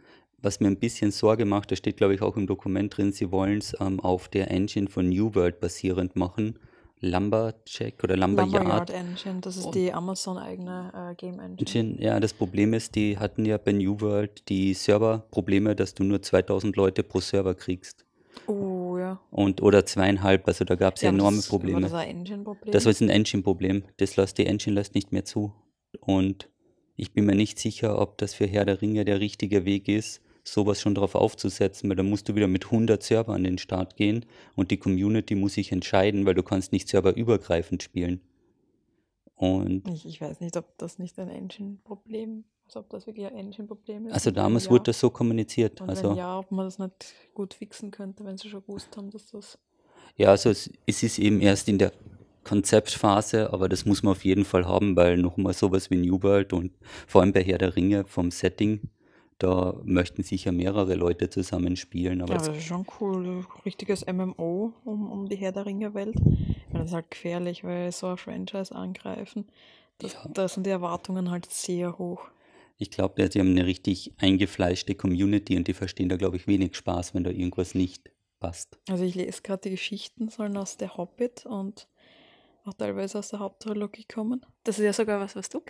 Was 0.41 0.61
mir 0.61 0.67
ein 0.67 0.79
bisschen 0.79 1.11
Sorge 1.11 1.45
macht, 1.45 1.69
da 1.69 1.75
steht 1.75 1.97
glaube 1.97 2.15
ich 2.15 2.23
auch 2.23 2.37
im 2.37 2.47
Dokument 2.47 2.97
drin, 2.97 3.11
sie 3.11 3.31
wollen 3.31 3.59
es 3.59 3.75
ähm, 3.79 3.99
auf 3.99 4.29
der 4.29 4.49
Engine 4.49 4.89
von 4.89 5.07
New 5.07 5.35
World 5.35 5.59
basierend 5.59 6.15
machen. 6.15 6.57
Lumberjack 7.03 8.01
oder 8.03 8.15
Lumberyard. 8.15 8.53
Lumberyard 8.53 8.89
Engine, 8.89 9.41
das 9.41 9.57
ist 9.57 9.71
die 9.71 9.91
Amazon-eigene 9.91 11.11
äh, 11.11 11.15
Game 11.15 11.39
Engine. 11.39 12.01
Ja, 12.01 12.19
das 12.19 12.33
Problem 12.33 12.73
ist, 12.73 12.95
die 12.95 13.17
hatten 13.17 13.43
ja 13.45 13.57
bei 13.57 13.73
New 13.73 13.99
World 13.99 14.47
die 14.47 14.73
Serverprobleme, 14.73 15.75
dass 15.75 15.93
du 15.93 16.03
nur 16.05 16.21
2000 16.21 16.75
Leute 16.77 17.03
pro 17.03 17.19
Server 17.19 17.55
kriegst. 17.55 18.05
Oh, 18.47 18.97
ja. 18.97 19.19
Und, 19.31 19.61
oder 19.61 19.85
zweieinhalb, 19.85 20.47
also 20.47 20.63
da 20.63 20.75
gab 20.75 20.95
es 20.95 21.01
ja, 21.01 21.09
Ja, 21.09 21.13
enorme 21.13 21.37
das, 21.37 21.47
Probleme. 21.49 21.75
war 21.75 21.81
das 21.81 21.93
ein 21.93 22.09
Engine-Problem? 22.09 22.71
Das 22.71 22.85
war 22.85 22.91
jetzt 22.91 23.01
ein 23.01 23.09
Engine-Problem. 23.09 23.83
Das 23.97 24.15
lässt 24.15 24.37
die 24.37 24.45
Engine 24.45 24.75
lässt 24.75 24.95
nicht 24.95 25.11
mehr 25.11 25.25
zu. 25.25 25.53
Und 25.99 26.49
ich 26.95 27.13
bin 27.13 27.25
mir 27.25 27.35
nicht 27.35 27.59
sicher, 27.59 27.99
ob 27.99 28.17
das 28.17 28.33
für 28.33 28.47
Herr 28.47 28.65
der 28.65 28.81
Ringe 28.81 29.03
der 29.03 29.19
richtige 29.19 29.65
Weg 29.65 29.89
ist, 29.89 30.21
sowas 30.43 30.81
schon 30.81 30.95
drauf 30.95 31.15
aufzusetzen, 31.15 31.89
weil 31.89 31.95
dann 31.95 32.09
musst 32.09 32.27
du 32.27 32.35
wieder 32.35 32.47
mit 32.47 32.65
100 32.65 33.01
Servern 33.01 33.35
an 33.35 33.43
den 33.43 33.57
Start 33.57 33.95
gehen 33.95 34.25
und 34.55 34.71
die 34.71 34.77
Community 34.77 35.35
muss 35.35 35.53
sich 35.53 35.71
entscheiden, 35.71 36.25
weil 36.25 36.35
du 36.35 36.43
kannst 36.43 36.71
nicht 36.71 36.87
serverübergreifend 36.89 37.81
spielen. 37.81 38.21
Und 39.35 39.87
ich, 39.89 40.05
ich 40.05 40.21
weiß 40.21 40.41
nicht, 40.41 40.55
ob 40.57 40.77
das 40.77 40.99
nicht 40.99 41.17
ein 41.19 41.29
Engine-Problem 41.29 42.43
also 42.65 42.79
ob 42.79 42.89
das 42.89 43.07
wirklich 43.07 43.25
ein 43.27 43.35
Engine-Problem 43.35 44.07
ist. 44.07 44.13
also 44.13 44.31
damals 44.31 44.65
ja, 44.65 44.71
wurde 44.71 44.85
das 44.85 44.99
so 44.99 45.09
kommuniziert. 45.09 45.81
und 45.81 45.89
Also 45.89 46.13
ja, 46.13 46.39
ob 46.39 46.51
man 46.51 46.65
das 46.65 46.79
nicht 46.79 47.13
gut 47.33 47.53
fixen 47.53 47.91
könnte, 47.91 48.23
wenn 48.25 48.37
sie 48.37 48.49
schon 48.49 48.61
gewusst 48.61 48.95
haben, 48.95 49.09
dass 49.11 49.31
das. 49.31 49.57
ja, 50.15 50.29
also 50.29 50.49
es, 50.49 50.71
es 50.85 51.03
ist 51.03 51.19
eben 51.19 51.41
erst 51.41 51.67
in 51.67 51.77
der 51.77 51.91
Konzeptphase, 52.43 53.53
aber 53.53 53.69
das 53.69 53.85
muss 53.85 54.03
man 54.03 54.11
auf 54.11 54.25
jeden 54.25 54.45
Fall 54.45 54.67
haben, 54.67 54.95
weil 54.95 55.17
nochmal 55.17 55.53
sowas 55.53 55.89
wie 55.89 55.95
New 55.95 56.21
World 56.23 56.53
und 56.53 56.71
vor 57.07 57.21
allem 57.21 57.31
bei 57.31 57.43
Herr 57.43 57.57
der 57.57 57.75
Ringe 57.75 58.05
vom 58.05 58.31
Setting, 58.31 58.81
da 59.39 59.79
möchten 59.83 60.23
sicher 60.23 60.51
mehrere 60.51 60.95
Leute 60.95 61.29
zusammenspielen, 61.29 62.21
aber 62.21 62.33
Ja, 62.33 62.37
das 62.39 62.47
das 62.47 62.57
ist 62.57 62.63
schon 62.65 62.85
cool. 62.99 63.45
Richtiges 63.65 64.05
MMO 64.05 64.73
um, 64.85 65.11
um 65.11 65.27
die 65.27 65.35
Herr 65.35 65.51
der 65.51 65.65
Ringe-Welt. 65.65 66.15
Ich 66.15 66.67
meine, 66.69 66.79
Das 66.79 66.85
ist 66.87 66.93
halt 66.93 67.11
gefährlich, 67.11 67.63
weil 67.63 67.91
so 67.91 68.07
ein 68.07 68.17
Franchise 68.17 68.73
angreifen. 68.73 69.47
Das, 69.97 70.13
Ja. 70.13 70.29
Da 70.33 70.47
sind 70.47 70.65
die 70.65 70.71
Erwartungen 70.71 71.29
halt 71.31 71.49
sehr 71.49 71.97
hoch. 71.97 72.29
Ich 72.77 72.89
glaube, 72.89 73.29
die 73.29 73.39
haben 73.39 73.51
eine 73.51 73.65
richtig 73.65 74.13
eingefleischte 74.17 74.95
Community 74.95 75.55
und 75.55 75.67
die 75.67 75.73
verstehen 75.73 76.09
da, 76.09 76.17
glaube 76.17 76.37
ich, 76.37 76.47
wenig 76.47 76.75
Spaß, 76.75 77.13
wenn 77.13 77.23
da 77.23 77.29
irgendwas 77.29 77.75
nicht 77.75 78.11
passt. 78.39 78.77
Also 78.89 79.03
ich 79.03 79.15
lese 79.15 79.41
gerade 79.41 79.61
die 79.61 79.69
Geschichten 79.71 80.29
sollen 80.29 80.57
aus 80.57 80.77
der 80.77 80.97
Hobbit 80.97 81.45
und 81.45 81.87
auch 82.65 82.73
teilweise 82.73 83.19
aus 83.19 83.29
der 83.29 83.39
Haupttrilogie 83.39 84.05
kommen. 84.05 84.45
Das 84.63 84.79
ist 84.79 84.85
ja 84.85 84.93
sogar 84.93 85.19
was, 85.19 85.35
was 85.35 85.49
du 85.49 85.61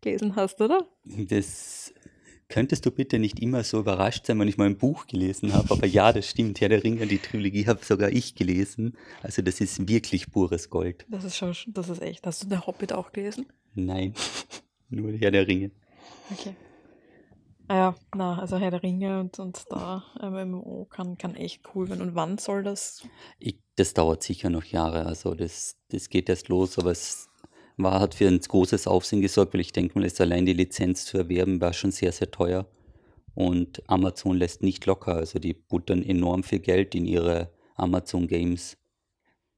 gelesen 0.00 0.36
hast, 0.36 0.60
oder? 0.60 0.86
Das 1.04 1.92
könntest 2.48 2.86
du 2.86 2.90
bitte 2.90 3.18
nicht 3.18 3.40
immer 3.40 3.62
so 3.62 3.80
überrascht 3.80 4.26
sein, 4.26 4.38
wenn 4.38 4.48
ich 4.48 4.56
mal 4.56 4.66
ein 4.66 4.78
Buch 4.78 5.06
gelesen 5.06 5.52
habe, 5.52 5.70
aber 5.70 5.86
ja, 5.86 6.12
das 6.12 6.28
stimmt. 6.28 6.60
Herr 6.60 6.68
der 6.68 6.82
Ringe, 6.82 7.06
die 7.06 7.18
Trilogie 7.18 7.66
habe 7.66 7.84
sogar 7.84 8.10
ich 8.10 8.34
gelesen. 8.34 8.96
Also 9.22 9.42
das 9.42 9.60
ist 9.60 9.88
wirklich 9.88 10.30
pures 10.30 10.70
Gold. 10.70 11.06
Das 11.08 11.24
ist 11.24 11.36
schon, 11.36 11.54
das 11.68 11.88
ist 11.88 12.02
echt. 12.02 12.26
Hast 12.26 12.42
du 12.42 12.48
der 12.48 12.66
Hobbit 12.66 12.92
auch 12.92 13.12
gelesen? 13.12 13.46
Nein, 13.74 14.14
nur 14.88 15.12
Herr 15.12 15.30
der 15.30 15.46
Ringe. 15.46 15.70
Okay. 16.30 16.54
Ah 17.70 17.76
ja, 17.76 17.94
na, 18.14 18.38
also 18.38 18.56
Herr 18.56 18.70
der 18.70 18.82
Ringe 18.82 19.20
und, 19.20 19.38
und 19.38 19.64
da 19.68 20.02
MMO 20.22 20.86
kann, 20.86 21.18
kann 21.18 21.34
echt 21.34 21.62
cool 21.74 21.90
werden. 21.90 22.00
Und 22.00 22.14
wann 22.14 22.38
soll 22.38 22.62
das? 22.62 23.06
Ich, 23.38 23.58
das 23.76 23.92
dauert 23.92 24.22
sicher 24.22 24.48
noch 24.48 24.64
Jahre. 24.64 25.04
Also 25.04 25.34
das, 25.34 25.76
das 25.90 26.08
geht 26.08 26.30
erst 26.30 26.48
los, 26.48 26.78
aber 26.78 26.92
es 26.92 27.28
war, 27.78 28.00
hat 28.00 28.14
für 28.14 28.26
ein 28.26 28.40
großes 28.40 28.86
Aufsehen 28.86 29.22
gesorgt, 29.22 29.54
weil 29.54 29.60
ich 29.60 29.72
denke 29.72 29.98
mal, 29.98 30.04
ist 30.04 30.20
allein 30.20 30.46
die 30.46 30.52
Lizenz 30.52 31.04
zu 31.04 31.18
erwerben, 31.18 31.60
war 31.60 31.72
schon 31.72 31.90
sehr, 31.90 32.12
sehr 32.12 32.30
teuer. 32.30 32.66
Und 33.34 33.82
Amazon 33.88 34.36
lässt 34.36 34.62
nicht 34.62 34.84
locker. 34.86 35.14
Also 35.14 35.38
die 35.38 35.54
buttern 35.54 36.02
enorm 36.02 36.42
viel 36.42 36.58
Geld 36.58 36.94
in 36.94 37.06
ihre 37.06 37.52
Amazon 37.76 38.26
Games 38.26 38.76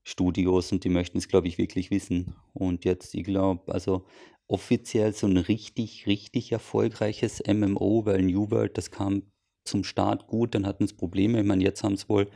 Studios 0.02 0.72
und 0.72 0.84
die 0.84 0.88
möchten 0.88 1.18
es, 1.18 1.28
glaube 1.28 1.48
ich, 1.48 1.58
wirklich 1.58 1.90
wissen. 1.90 2.34
Und 2.52 2.84
jetzt, 2.84 3.14
ich 3.14 3.24
glaube, 3.24 3.72
also 3.72 4.04
offiziell 4.48 5.14
so 5.14 5.26
ein 5.26 5.36
richtig, 5.36 6.06
richtig 6.06 6.52
erfolgreiches 6.52 7.42
MMO, 7.46 8.04
weil 8.04 8.22
New 8.22 8.50
World, 8.50 8.76
das 8.76 8.90
kam 8.90 9.22
zum 9.64 9.84
Start 9.84 10.26
gut, 10.26 10.54
dann 10.54 10.66
hatten 10.66 10.84
es 10.84 10.92
Probleme. 10.92 11.40
Ich 11.40 11.46
meine, 11.46 11.62
jetzt 11.62 11.84
haben 11.84 11.94
es 11.94 12.08
wohl, 12.08 12.28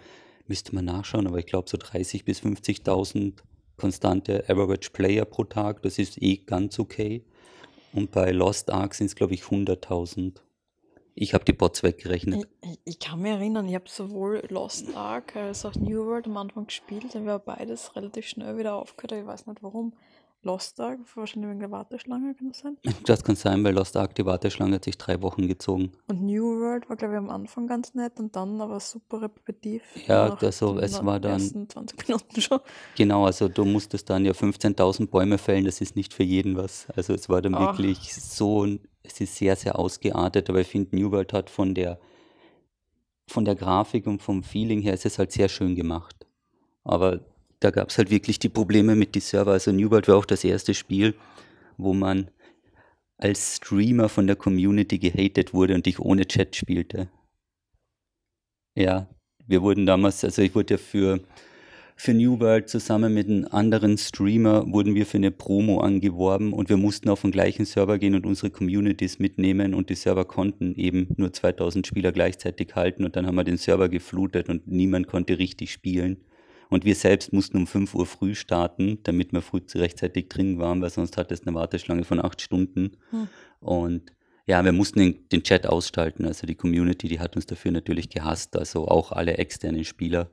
müsste 0.46 0.74
man 0.74 0.84
nachschauen, 0.84 1.26
aber 1.26 1.38
ich 1.38 1.46
glaube 1.46 1.68
so 1.68 1.76
30.000 1.76 2.24
bis 2.24 2.40
50.000 2.40 3.34
konstante 3.76 4.44
Average 4.48 4.90
Player 4.90 5.24
pro 5.24 5.44
Tag, 5.44 5.82
das 5.82 5.98
ist 5.98 6.20
eh 6.20 6.36
ganz 6.36 6.78
okay. 6.78 7.24
Und 7.92 8.10
bei 8.10 8.32
Lost 8.32 8.70
Ark 8.70 8.94
sind 8.94 9.06
es, 9.06 9.14
glaube 9.14 9.34
ich, 9.34 9.42
100.000. 9.42 10.40
Ich 11.14 11.32
habe 11.32 11.44
die 11.44 11.52
Bots 11.52 11.84
weggerechnet. 11.84 12.48
Ich, 12.60 12.78
ich, 12.84 12.98
kann 12.98 13.22
mich 13.22 13.30
erinnern, 13.30 13.68
ich 13.68 13.74
habe 13.76 13.88
sowohl 13.88 14.42
Lost 14.48 14.96
Ark 14.96 15.36
als 15.36 15.64
auch 15.64 15.76
New 15.76 16.04
World 16.04 16.26
am 16.26 16.36
Anfang 16.36 16.66
gespielt, 16.66 17.14
dann 17.14 17.24
war 17.24 17.38
beides 17.38 17.94
relativ 17.94 18.26
schnell 18.26 18.58
wieder 18.58 18.74
aufgehört, 18.74 19.12
ich 19.12 19.26
weiß 19.26 19.46
nicht 19.46 19.62
warum. 19.62 19.92
Lost 20.44 20.78
Ark, 20.80 21.00
wahrscheinlich 21.14 21.50
wegen 21.50 21.60
der 21.60 21.70
Warteschlange, 21.70 22.34
kann 22.34 22.48
das 22.48 22.58
sein? 22.58 22.76
Das 23.04 23.24
kann 23.24 23.36
sein, 23.36 23.64
weil 23.64 23.74
Lost 23.74 23.96
Ark, 23.96 24.14
die 24.14 24.24
Warteschlange 24.24 24.76
hat 24.76 24.84
sich 24.84 24.98
drei 24.98 25.20
Wochen 25.22 25.48
gezogen. 25.48 25.92
Und 26.06 26.22
New 26.22 26.60
World 26.60 26.88
war, 26.88 26.96
glaube 26.96 27.14
ich, 27.14 27.18
am 27.18 27.30
Anfang 27.30 27.66
ganz 27.66 27.94
nett 27.94 28.18
und 28.18 28.36
dann 28.36 28.60
aber 28.60 28.80
super 28.80 29.22
repetitiv. 29.22 29.82
Ja, 30.06 30.34
also 30.34 30.78
es 30.78 31.04
war 31.04 31.18
dann, 31.20 31.32
ersten 31.32 31.68
20 31.68 32.08
Minuten 32.08 32.40
schon. 32.40 32.60
genau, 32.96 33.24
also 33.24 33.48
du 33.48 33.64
musstest 33.64 34.08
dann 34.10 34.24
ja 34.24 34.32
15.000 34.32 35.08
Bäume 35.08 35.38
fällen, 35.38 35.64
das 35.64 35.80
ist 35.80 35.96
nicht 35.96 36.14
für 36.14 36.24
jeden 36.24 36.56
was. 36.56 36.86
Also 36.94 37.14
es 37.14 37.28
war 37.28 37.42
dann 37.42 37.54
Ach, 37.54 37.78
wirklich 37.78 38.14
so, 38.14 38.66
es 39.02 39.20
ist 39.20 39.36
sehr, 39.36 39.56
sehr 39.56 39.78
ausgeartet, 39.78 40.48
aber 40.50 40.60
ich 40.60 40.68
finde, 40.68 40.96
New 40.96 41.10
World 41.10 41.32
hat 41.32 41.50
von 41.50 41.74
der 41.74 41.98
von 43.26 43.44
der 43.44 43.54
Grafik 43.54 44.06
und 44.06 44.20
vom 44.20 44.42
Feeling 44.42 44.82
her 44.82 44.94
ist 44.94 45.06
es 45.06 45.18
halt 45.18 45.32
sehr 45.32 45.48
schön 45.48 45.74
gemacht. 45.74 46.26
Aber 46.84 47.20
da 47.64 47.70
gab 47.70 47.88
es 47.88 47.96
halt 47.96 48.10
wirklich 48.10 48.38
die 48.38 48.50
Probleme 48.50 48.94
mit 48.94 49.14
die 49.14 49.20
Server. 49.20 49.52
Also 49.52 49.72
New 49.72 49.90
World 49.90 50.08
war 50.08 50.16
auch 50.16 50.26
das 50.26 50.44
erste 50.44 50.74
Spiel, 50.74 51.14
wo 51.78 51.94
man 51.94 52.30
als 53.16 53.56
Streamer 53.56 54.10
von 54.10 54.26
der 54.26 54.36
Community 54.36 54.98
gehatet 54.98 55.54
wurde 55.54 55.74
und 55.74 55.86
ich 55.86 55.98
ohne 55.98 56.26
Chat 56.26 56.54
spielte. 56.56 57.08
Ja, 58.74 59.08
wir 59.46 59.62
wurden 59.62 59.86
damals, 59.86 60.22
also 60.24 60.42
ich 60.42 60.54
wurde 60.54 60.74
ja 60.74 60.78
für, 60.78 61.20
für 61.96 62.12
New 62.12 62.38
World 62.40 62.68
zusammen 62.68 63.14
mit 63.14 63.28
einem 63.28 63.46
anderen 63.50 63.96
Streamer, 63.96 64.70
wurden 64.70 64.94
wir 64.94 65.06
für 65.06 65.16
eine 65.16 65.30
Promo 65.30 65.80
angeworben 65.80 66.52
und 66.52 66.68
wir 66.68 66.76
mussten 66.76 67.08
auf 67.08 67.22
den 67.22 67.30
gleichen 67.30 67.64
Server 67.64 67.98
gehen 67.98 68.14
und 68.14 68.26
unsere 68.26 68.50
Communities 68.50 69.20
mitnehmen 69.20 69.72
und 69.72 69.88
die 69.88 69.94
Server 69.94 70.26
konnten 70.26 70.74
eben 70.74 71.14
nur 71.16 71.32
2000 71.32 71.86
Spieler 71.86 72.12
gleichzeitig 72.12 72.74
halten 72.74 73.04
und 73.04 73.16
dann 73.16 73.26
haben 73.26 73.36
wir 73.36 73.44
den 73.44 73.56
Server 73.56 73.88
geflutet 73.88 74.50
und 74.50 74.66
niemand 74.66 75.06
konnte 75.06 75.38
richtig 75.38 75.72
spielen. 75.72 76.18
Und 76.74 76.84
wir 76.84 76.96
selbst 76.96 77.32
mussten 77.32 77.56
um 77.56 77.68
5 77.68 77.94
Uhr 77.94 78.04
früh 78.04 78.34
starten, 78.34 78.98
damit 79.04 79.32
wir 79.32 79.42
früh 79.42 79.60
rechtzeitig 79.76 80.28
drin 80.28 80.58
waren, 80.58 80.82
weil 80.82 80.90
sonst 80.90 81.16
hat 81.16 81.30
es 81.30 81.46
eine 81.46 81.54
Warteschlange 81.54 82.02
von 82.02 82.18
acht 82.18 82.42
Stunden. 82.42 82.96
Hm. 83.10 83.28
Und 83.60 84.12
ja, 84.44 84.64
wir 84.64 84.72
mussten 84.72 84.98
den, 84.98 85.28
den 85.28 85.44
Chat 85.44 85.68
ausschalten. 85.68 86.24
Also 86.24 86.48
die 86.48 86.56
Community, 86.56 87.06
die 87.06 87.20
hat 87.20 87.36
uns 87.36 87.46
dafür 87.46 87.70
natürlich 87.70 88.08
gehasst, 88.08 88.56
also 88.56 88.88
auch 88.88 89.12
alle 89.12 89.38
externen 89.38 89.84
Spieler, 89.84 90.32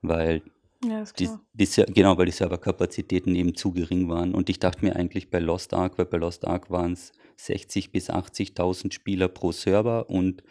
weil 0.00 0.40
Ja, 0.82 1.04
die, 1.18 1.28
die, 1.52 1.68
genau, 1.92 2.16
weil 2.16 2.24
die 2.24 2.32
Serverkapazitäten 2.32 3.34
eben 3.34 3.54
zu 3.54 3.72
gering 3.72 4.08
waren. 4.08 4.34
Und 4.34 4.48
ich 4.48 4.58
dachte 4.58 4.82
mir 4.82 4.96
eigentlich 4.96 5.28
bei 5.28 5.40
Lost 5.40 5.74
Ark, 5.74 5.98
weil 5.98 6.06
bei 6.06 6.16
Lost 6.16 6.46
Ark 6.46 6.70
waren 6.70 6.94
es 6.94 7.12
60.000 7.38 7.90
bis 7.92 8.08
80.000 8.08 8.94
Spieler 8.94 9.28
pro 9.28 9.52
Server 9.52 10.08
und 10.08 10.42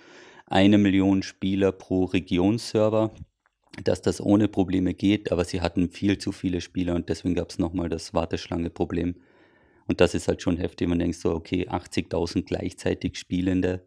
eine 0.45 0.77
Million 0.77 1.23
Spieler 1.23 1.71
pro 1.71 2.03
Regionsserver, 2.03 3.11
dass 3.83 4.01
das 4.01 4.21
ohne 4.21 4.47
Probleme 4.47 4.93
geht, 4.93 5.31
aber 5.31 5.45
sie 5.45 5.61
hatten 5.61 5.89
viel 5.89 6.17
zu 6.17 6.31
viele 6.31 6.61
Spieler 6.61 6.95
und 6.95 7.09
deswegen 7.09 7.35
gab 7.35 7.49
es 7.49 7.59
nochmal 7.59 7.89
das 7.89 8.13
Warteschlange-Problem. 8.13 9.15
Und 9.87 10.01
das 10.01 10.15
ist 10.15 10.27
halt 10.27 10.41
schon 10.41 10.57
heftig. 10.57 10.87
Man 10.87 10.99
denkt 10.99 11.17
so, 11.17 11.31
okay, 11.31 11.67
80.000 11.67 12.43
gleichzeitig 12.43 13.17
Spielende 13.17 13.85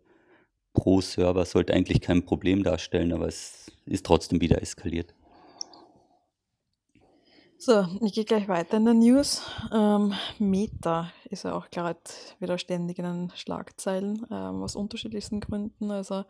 pro 0.73 1.01
Server 1.01 1.45
sollte 1.45 1.75
eigentlich 1.75 2.01
kein 2.01 2.25
Problem 2.25 2.63
darstellen, 2.63 3.13
aber 3.13 3.27
es 3.27 3.73
ist 3.87 4.07
trotzdem 4.07 4.41
wieder 4.41 4.63
eskaliert. 4.63 5.15
So, 7.61 7.85
ich 8.03 8.13
gehe 8.13 8.25
gleich 8.25 8.47
weiter 8.47 8.77
in 8.77 8.85
den 8.85 9.01
News. 9.01 9.43
Ähm, 9.73 10.15
Meta 10.39 11.11
ist 11.29 11.43
ja 11.43 11.55
auch 11.55 11.71
gerade 11.71 11.99
wieder 12.39 12.57
ständig 12.57 13.01
in 13.01 13.05
den 13.05 13.33
Schlagzeilen, 13.35 14.25
ähm, 14.31 14.63
aus 14.63 14.77
unterschiedlichsten 14.77 15.41
Gründen. 15.41 15.91
Also 15.91 16.25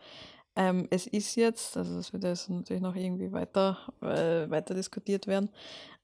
ähm, 0.59 0.89
es 0.91 1.07
ist 1.07 1.37
jetzt, 1.37 1.77
also 1.77 1.97
das 1.97 2.13
wird 2.13 2.25
jetzt 2.25 2.51
natürlich 2.51 2.83
noch 2.83 2.97
irgendwie 2.97 3.31
weiter, 3.31 3.79
äh, 4.03 4.51
weiter 4.51 4.75
diskutiert 4.75 5.29
werden, 5.29 5.51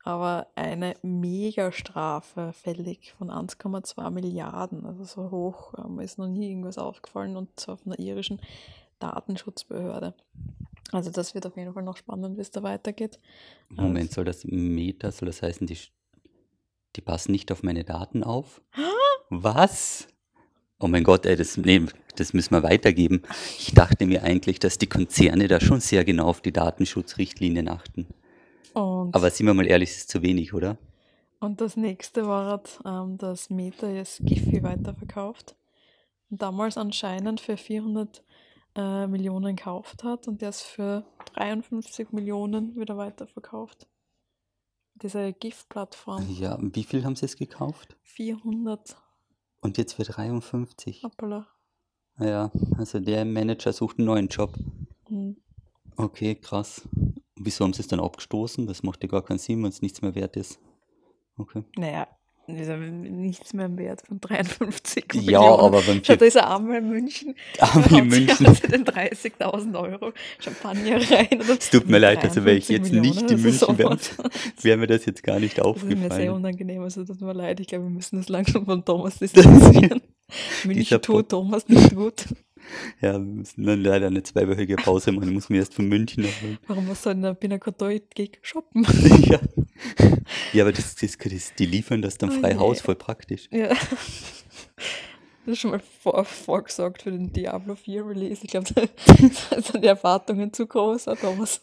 aber 0.05 0.47
eine 0.55 0.95
Megastrafe 1.03 2.53
fällig 2.53 3.15
von 3.19 3.31
1,2 3.31 4.11
Milliarden. 4.11 4.87
Also 4.87 5.03
so 5.03 5.31
hoch 5.33 5.75
ähm, 5.77 5.99
ist 5.99 6.19
noch 6.19 6.29
nie 6.29 6.51
irgendwas 6.51 6.79
aufgefallen 6.79 7.37
und 7.37 7.49
zwar 7.59 7.79
von 7.79 7.91
der 7.93 7.99
irischen 7.99 8.41
Datenschutzbehörde. 9.01 10.15
Also 10.93 11.11
das 11.11 11.35
wird 11.35 11.47
auf 11.47 11.57
jeden 11.57 11.75
Fall 11.75 11.83
noch 11.83 11.97
spannend, 11.97 12.37
wie 12.37 12.43
es 12.43 12.53
da 12.53 12.63
weitergeht. 12.63 13.19
Moment, 13.71 14.13
soll 14.13 14.25
das 14.25 14.45
Meta, 14.45 15.11
soll 15.11 15.27
das 15.27 15.43
heißen, 15.43 15.67
die, 15.67 15.79
die 16.95 17.01
passen 17.01 17.33
nicht 17.33 17.51
auf 17.51 17.65
meine 17.65 17.83
Daten 17.83 18.23
auf? 18.23 18.63
Was? 19.31 20.07
Oh 20.79 20.89
mein 20.89 21.05
Gott, 21.05 21.25
ey, 21.27 21.37
das, 21.37 21.57
nee, 21.57 21.83
das 22.17 22.33
müssen 22.33 22.53
wir 22.53 22.63
weitergeben. 22.63 23.23
Ich 23.59 23.75
dachte 23.75 24.07
mir 24.07 24.23
eigentlich, 24.23 24.59
dass 24.59 24.79
die 24.79 24.89
Konzerne 24.89 25.49
da 25.49 25.61
schon 25.61 25.81
sehr 25.81 26.05
genau 26.05 26.27
auf 26.27 26.41
die 26.41 26.53
Datenschutzrichtlinien 26.53 27.69
achten. 27.69 28.07
Und 28.75 29.15
Aber 29.15 29.31
sind 29.31 29.47
wir 29.47 29.55
mal 29.55 29.67
ehrlich, 29.67 29.91
es 29.91 29.97
ist 29.99 30.11
zu 30.11 30.23
wenig, 30.23 30.53
oder? 30.53 30.79
Und 31.41 31.61
das 31.61 31.77
nächste 31.77 32.27
war, 32.27 32.47
halt, 32.47 32.81
ähm, 32.85 33.19
dass 33.19 33.51
Meta 33.51 33.89
jetzt 33.89 34.21
Giphy 34.25 34.63
weiterverkauft. 34.63 35.57
Und 36.31 36.43
damals 36.43 36.77
anscheinend 36.77 37.41
für 37.41 37.57
400 37.57 38.25
äh, 38.77 39.07
Millionen 39.07 39.57
gekauft 39.57 40.03
hat 40.03 40.27
und 40.27 40.43
jetzt 40.43 40.63
für 40.63 41.05
53 41.35 42.13
Millionen 42.13 42.75
wieder 42.77 42.97
weiterverkauft. 42.97 43.87
Diese 44.97 45.33
GIF-Plattform. 45.33 46.29
Ja, 46.39 46.59
wie 46.61 46.85
viel 46.85 47.05
haben 47.05 47.17
sie 47.17 47.27
es 47.27 47.37
gekauft? 47.37 47.97
400 48.03 48.97
Und 49.65 49.79
jetzt 49.79 49.95
für 49.95 50.05
53. 50.05 51.05
Hoppala. 51.05 51.47
Ja, 52.21 52.53
also 52.77 53.01
der 53.01 53.25
Manager 53.25 53.73
sucht 53.73 53.99
einen 53.99 54.07
neuen 54.07 54.29
Job. 54.29 54.53
Hm. 55.09 55.39
Okay, 55.97 56.35
krass. 56.35 56.87
Wieso 57.37 57.65
haben 57.65 57.73
sie 57.73 57.81
es 57.81 57.89
dann 57.89 57.99
abgestoßen? 57.99 58.67
Das 58.67 58.83
macht 58.83 59.03
ja 59.03 59.09
gar 59.09 59.23
keinen 59.23 59.39
Sinn, 59.39 59.63
wenn 59.63 59.71
es 59.71 59.81
nichts 59.81 60.03
mehr 60.03 60.15
wert 60.15 60.37
ist. 60.37 60.61
Okay. 61.39 61.65
Naja, 61.77 62.07
ist 62.47 62.69
ja 62.69 62.77
nichts 62.77 63.53
mehr 63.55 63.67
im 63.67 63.79
Wert 63.79 64.03
von 64.07 64.21
53 64.21 65.05
Ja, 65.15 65.21
Millionen. 65.21 65.61
aber 65.61 65.81
beim 65.83 66.01
Schau, 66.05 66.17
da 66.17 66.25
ist 66.27 66.37
er 66.37 66.55
einmal 66.57 66.79
in 66.79 66.89
München. 66.91 67.35
Da 67.59 67.97
in 67.99 68.09
München. 68.09 68.47
haut 68.47 68.57
sie 68.61 68.69
den 68.69 68.85
30.000 68.85 69.81
Euro 69.81 70.13
Champagner 70.41 70.97
rein. 71.11 71.41
Es 71.59 71.71
tut 71.71 71.89
mir 71.89 71.99
leid, 71.99 72.23
also 72.23 72.45
wäre 72.45 72.57
ich 72.57 72.67
53 72.67 72.69
jetzt 72.69 72.93
nicht 72.93 73.31
in 73.31 73.43
Millionen, 73.43 73.47
also 73.47 73.73
München, 73.73 73.79
wäre 73.79 73.99
wäre 74.63 74.77
mir 74.79 74.87
das 74.87 75.05
jetzt 75.07 75.23
gar 75.23 75.41
nicht 75.41 75.59
Das 75.59 75.67
ist 75.77 75.83
mir 75.85 75.89
sehr 75.89 75.99
aufgefallen. 76.01 76.31
unangenehm, 76.31 76.83
also 76.83 77.05
tut 77.05 77.21
mir 77.21 77.33
leid. 77.33 77.61
Ich 77.61 77.67
glaube, 77.69 77.85
wir 77.85 77.91
müssen 77.91 78.17
das 78.17 78.29
langsam 78.29 78.65
von 78.67 78.85
Thomas 78.85 79.19
distanzieren. 79.19 80.03
München 80.65 81.01
tut 81.03 81.29
Thomas 81.31 81.69
nicht 81.69 81.95
gut. 81.95 82.27
Ja, 83.03 83.13
wir 83.13 83.19
müssen 83.21 83.65
dann 83.67 83.83
leider 83.83 84.07
eine 84.07 84.23
zweiwöchige 84.23 84.77
Pause 84.77 85.13
machen. 85.13 85.29
Ich 85.29 85.35
muss 85.35 85.51
mir 85.51 85.59
erst 85.59 85.75
von 85.75 85.87
München 85.87 86.25
erholen. 86.25 86.59
Warum 86.67 86.87
muss 86.87 87.03
so 87.03 87.11
ein 87.11 87.37
Pinakotoi-Gig 87.37 88.39
shoppen? 88.43 88.87
ja. 89.29 89.39
Ja, 90.53 90.65
aber 90.65 90.73
das, 90.73 90.95
das, 90.95 91.17
das, 91.19 91.55
die 91.55 91.67
liefern 91.67 92.03
das 92.03 92.19
dann 92.19 92.31
Oh 92.31 92.41
frei 92.41 92.53
je. 92.53 92.59
Haus, 92.59 92.81
voll 92.81 92.95
praktisch. 92.97 93.49
Ja. 93.51 93.69
Das 95.47 95.53
ist 95.53 95.59
schon 95.59 95.73
mal 95.73 95.81
vor, 96.01 96.25
vorgesorgt 96.25 97.03
für 97.03 97.11
den 97.11 97.33
Diablo 97.33 97.75
4 97.75 98.07
Release. 98.07 98.43
Ich 98.45 98.51
glaube, 98.51 98.67
da 99.51 99.61
sind 99.61 99.85
die 99.85 99.89
Erwartungen 99.89 100.53
zu 100.53 100.67
groß, 100.67 101.09
auch 101.09 101.17
Thomas. 101.19 101.61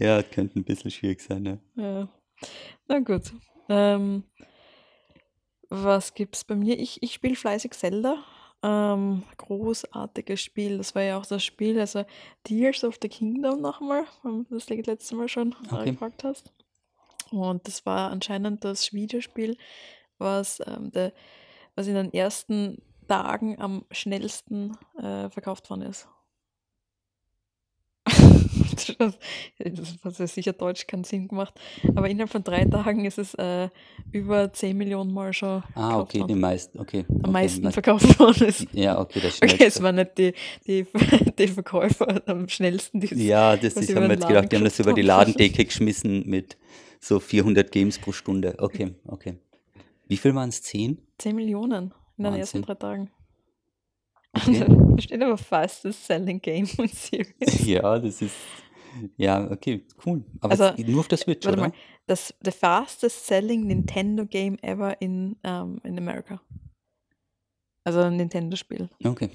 Ja, 0.00 0.20
könnte 0.22 0.58
ein 0.58 0.64
bisschen 0.64 0.90
schwierig 0.90 1.20
sein, 1.20 1.44
ja. 1.44 1.58
Ja. 1.76 2.08
Na 2.88 2.98
gut. 2.98 3.32
Ähm, 3.68 4.24
was 5.68 6.14
gibt's 6.14 6.44
bei 6.44 6.56
mir? 6.56 6.78
Ich, 6.78 7.02
ich 7.02 7.14
spiele 7.14 7.36
fleißig 7.36 7.72
Zelda. 7.72 8.16
Ähm, 8.62 9.22
großartiges 9.36 10.40
Spiel. 10.40 10.78
Das 10.78 10.94
war 10.94 11.02
ja 11.02 11.18
auch 11.18 11.26
das 11.26 11.44
Spiel, 11.44 11.78
also 11.78 12.04
Tears 12.42 12.82
of 12.82 12.98
the 13.00 13.08
Kingdom 13.08 13.60
nochmal, 13.60 14.04
wenn 14.22 14.44
du 14.44 14.54
das 14.54 14.68
letzte 14.68 15.14
Mal 15.14 15.28
schon 15.28 15.54
Okay. 15.70 15.92
gefragt 15.92 16.24
hast. 16.24 16.52
Und 17.38 17.66
das 17.66 17.84
war 17.86 18.10
anscheinend 18.10 18.64
das 18.64 18.92
Videospiel, 18.92 19.56
was, 20.18 20.60
ähm, 20.66 20.90
der, 20.92 21.12
was 21.74 21.86
in 21.86 21.94
den 21.94 22.12
ersten 22.12 22.82
Tagen 23.08 23.60
am 23.60 23.84
schnellsten 23.90 24.76
äh, 24.98 25.28
verkauft 25.28 25.68
worden 25.70 25.82
ist. 25.82 26.08
das, 28.98 29.18
das 29.58 30.04
hat 30.04 30.18
ja 30.18 30.26
sicher 30.26 30.52
Deutsch 30.52 30.86
keinen 30.86 31.04
Sinn 31.04 31.28
gemacht. 31.28 31.54
Aber 31.94 32.08
innerhalb 32.08 32.30
von 32.30 32.42
drei 32.42 32.64
Tagen 32.64 33.04
ist 33.04 33.18
es 33.18 33.34
äh, 33.34 33.68
über 34.12 34.52
10 34.52 34.76
Millionen 34.76 35.12
Mal 35.12 35.32
schon 35.32 35.62
Ah, 35.74 35.98
okay, 35.98 36.18
die 36.18 36.20
worden. 36.20 36.40
meisten, 36.40 36.78
okay. 36.80 37.04
Am 37.08 37.16
okay, 37.20 37.30
meisten 37.30 37.72
verkauft 37.72 38.18
worden 38.18 38.46
ist. 38.48 38.66
Ja, 38.72 38.98
okay, 39.00 39.20
das 39.20 39.40
Okay, 39.42 39.64
es 39.66 39.82
waren 39.82 39.96
nicht 39.96 40.18
die, 40.18 40.32
die, 40.66 40.86
die 41.38 41.48
Verkäufer 41.48 42.22
am 42.26 42.48
schnellsten, 42.48 43.00
die 43.00 43.14
Ja, 43.14 43.56
das 43.56 43.76
was 43.76 43.84
ist, 43.84 43.94
haben 43.96 44.04
wir 44.04 44.14
jetzt 44.14 44.26
gedacht, 44.28 44.50
die 44.52 44.56
haben 44.56 44.64
das 44.64 44.78
über 44.78 44.92
die. 44.92 45.02
Ladendecke 45.02 45.64
geschmissen 45.64 46.24
mit 46.26 46.56
so 47.00 47.20
400 47.20 47.70
Games 47.70 47.98
pro 47.98 48.12
Stunde. 48.12 48.54
Okay, 48.58 48.94
okay. 49.06 49.34
Wie 50.08 50.16
viel 50.16 50.34
waren 50.34 50.48
es? 50.48 50.62
10? 50.62 50.98
10 51.18 51.36
Millionen 51.36 51.92
in 52.16 52.24
den 52.24 52.34
ersten 52.34 52.58
Wahnsinn. 52.58 52.62
drei 52.62 52.74
Tagen. 52.74 53.10
Okay. 54.36 54.66
Steht 55.00 55.22
aber 55.22 55.38
fastest 55.38 56.06
selling 56.06 56.40
game 56.40 56.66
in 56.78 56.88
Series. 56.88 57.66
Ja, 57.66 57.98
das 57.98 58.20
ist. 58.22 58.34
Ja, 59.16 59.50
okay, 59.50 59.84
cool. 60.04 60.24
Aber 60.40 60.50
Also, 60.52 60.82
nur 60.82 61.00
auf 61.00 61.08
der 61.08 61.18
Switch, 61.18 61.44
Warte 61.46 61.58
oder? 61.58 61.68
mal, 61.68 61.74
das 62.06 62.34
the 62.44 62.50
fastest 62.50 63.26
selling 63.26 63.66
Nintendo 63.66 64.26
game 64.26 64.58
ever 64.62 65.00
in, 65.00 65.36
ähm, 65.42 65.80
in 65.84 65.98
America. 65.98 66.40
Also 67.84 68.00
ein 68.00 68.16
Nintendo-Spiel. 68.16 68.88
Okay. 69.04 69.30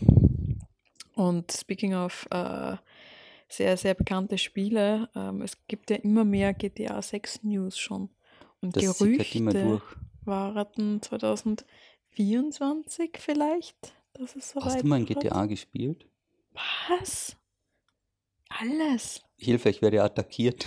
Und 1.15 1.51
speaking 1.51 1.93
of 1.93 2.27
äh, 2.31 2.75
sehr, 3.47 3.77
sehr 3.77 3.93
bekannte 3.93 4.37
Spiele, 4.37 5.09
ähm, 5.15 5.41
es 5.41 5.57
gibt 5.67 5.89
ja 5.89 5.97
immer 5.97 6.23
mehr 6.23 6.53
GTA 6.53 7.01
6 7.01 7.43
News 7.43 7.77
schon. 7.77 8.09
Und 8.61 8.75
Das 8.75 8.97
sickert 8.97 9.35
immer 9.35 9.51
Gerüchte 9.51 9.69
durch. 9.69 9.83
waren 10.25 11.01
2024 11.01 13.11
vielleicht, 13.17 13.93
dass 14.13 14.35
es 14.35 14.55
Hast 14.55 14.63
soweit 14.65 14.83
du 14.83 14.87
mal 14.87 14.95
ein 14.97 15.09
wird. 15.09 15.21
GTA 15.21 15.45
gespielt? 15.45 16.05
Was? 16.89 17.35
Alles? 18.59 19.21
Hilfe, 19.37 19.69
ich 19.69 19.81
werde 19.81 20.03
attackiert. 20.03 20.65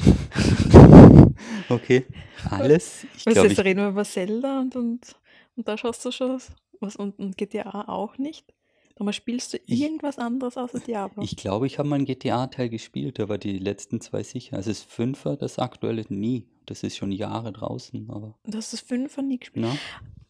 okay. 1.68 2.06
Alles? 2.50 3.04
Ich 3.16 3.26
Was 3.26 3.34
glaube, 3.34 3.48
jetzt 3.48 3.58
ich. 3.58 3.64
reden 3.64 3.80
wir 3.80 3.88
über 3.88 4.04
Zelda 4.04 4.60
und, 4.60 4.76
und, 4.76 5.14
und 5.56 5.68
da 5.68 5.76
schaust 5.76 6.04
du 6.04 6.10
schon 6.10 6.40
was 6.80 6.96
und, 6.96 7.18
und 7.18 7.36
GTA 7.36 7.88
auch 7.88 8.18
nicht. 8.18 8.52
Aber 8.98 9.12
spielst 9.12 9.52
du 9.52 9.58
Ich- 9.66 9.80
irgendwas 9.82 10.18
anderes 10.18 10.56
außer 10.56 10.80
Diablo? 10.80 11.22
Ich 11.22 11.36
glaube, 11.36 11.66
ich 11.66 11.78
habe 11.78 11.88
mal 11.88 11.96
einen 11.96 12.04
GTA-Teil 12.04 12.68
gespielt, 12.68 13.20
aber 13.20 13.36
die 13.38 13.58
letzten 13.58 14.00
zwei 14.00 14.22
sicher. 14.22 14.56
Also 14.56 14.70
das 14.70 14.82
Fünfer, 14.82 15.36
das 15.36 15.58
aktuelle 15.58 16.04
nie. 16.08 16.46
Das 16.66 16.82
ist 16.82 16.96
schon 16.96 17.10
Jahre 17.12 17.52
draußen, 17.52 18.08
aber 18.10 18.38
Du 18.44 18.56
hast 18.56 18.72
das 18.72 18.80
Fünfer 18.80 19.22
nie 19.22 19.38
gespielt. 19.38 19.66
na, 19.66 19.76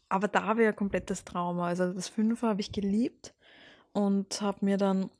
Aber 0.09 0.29
da 0.29 0.57
wäre 0.57 0.73
komplettes 0.73 1.25
Trauma. 1.25 1.67
Also 1.69 1.93
das 1.93 2.09
Fünfer 2.09 2.49
habe 2.49 2.61
ich 2.61 2.73
geliebt 2.73 3.35
und 3.93 4.41
habe 4.41 4.65
mir 4.65 4.79
dann 4.79 5.11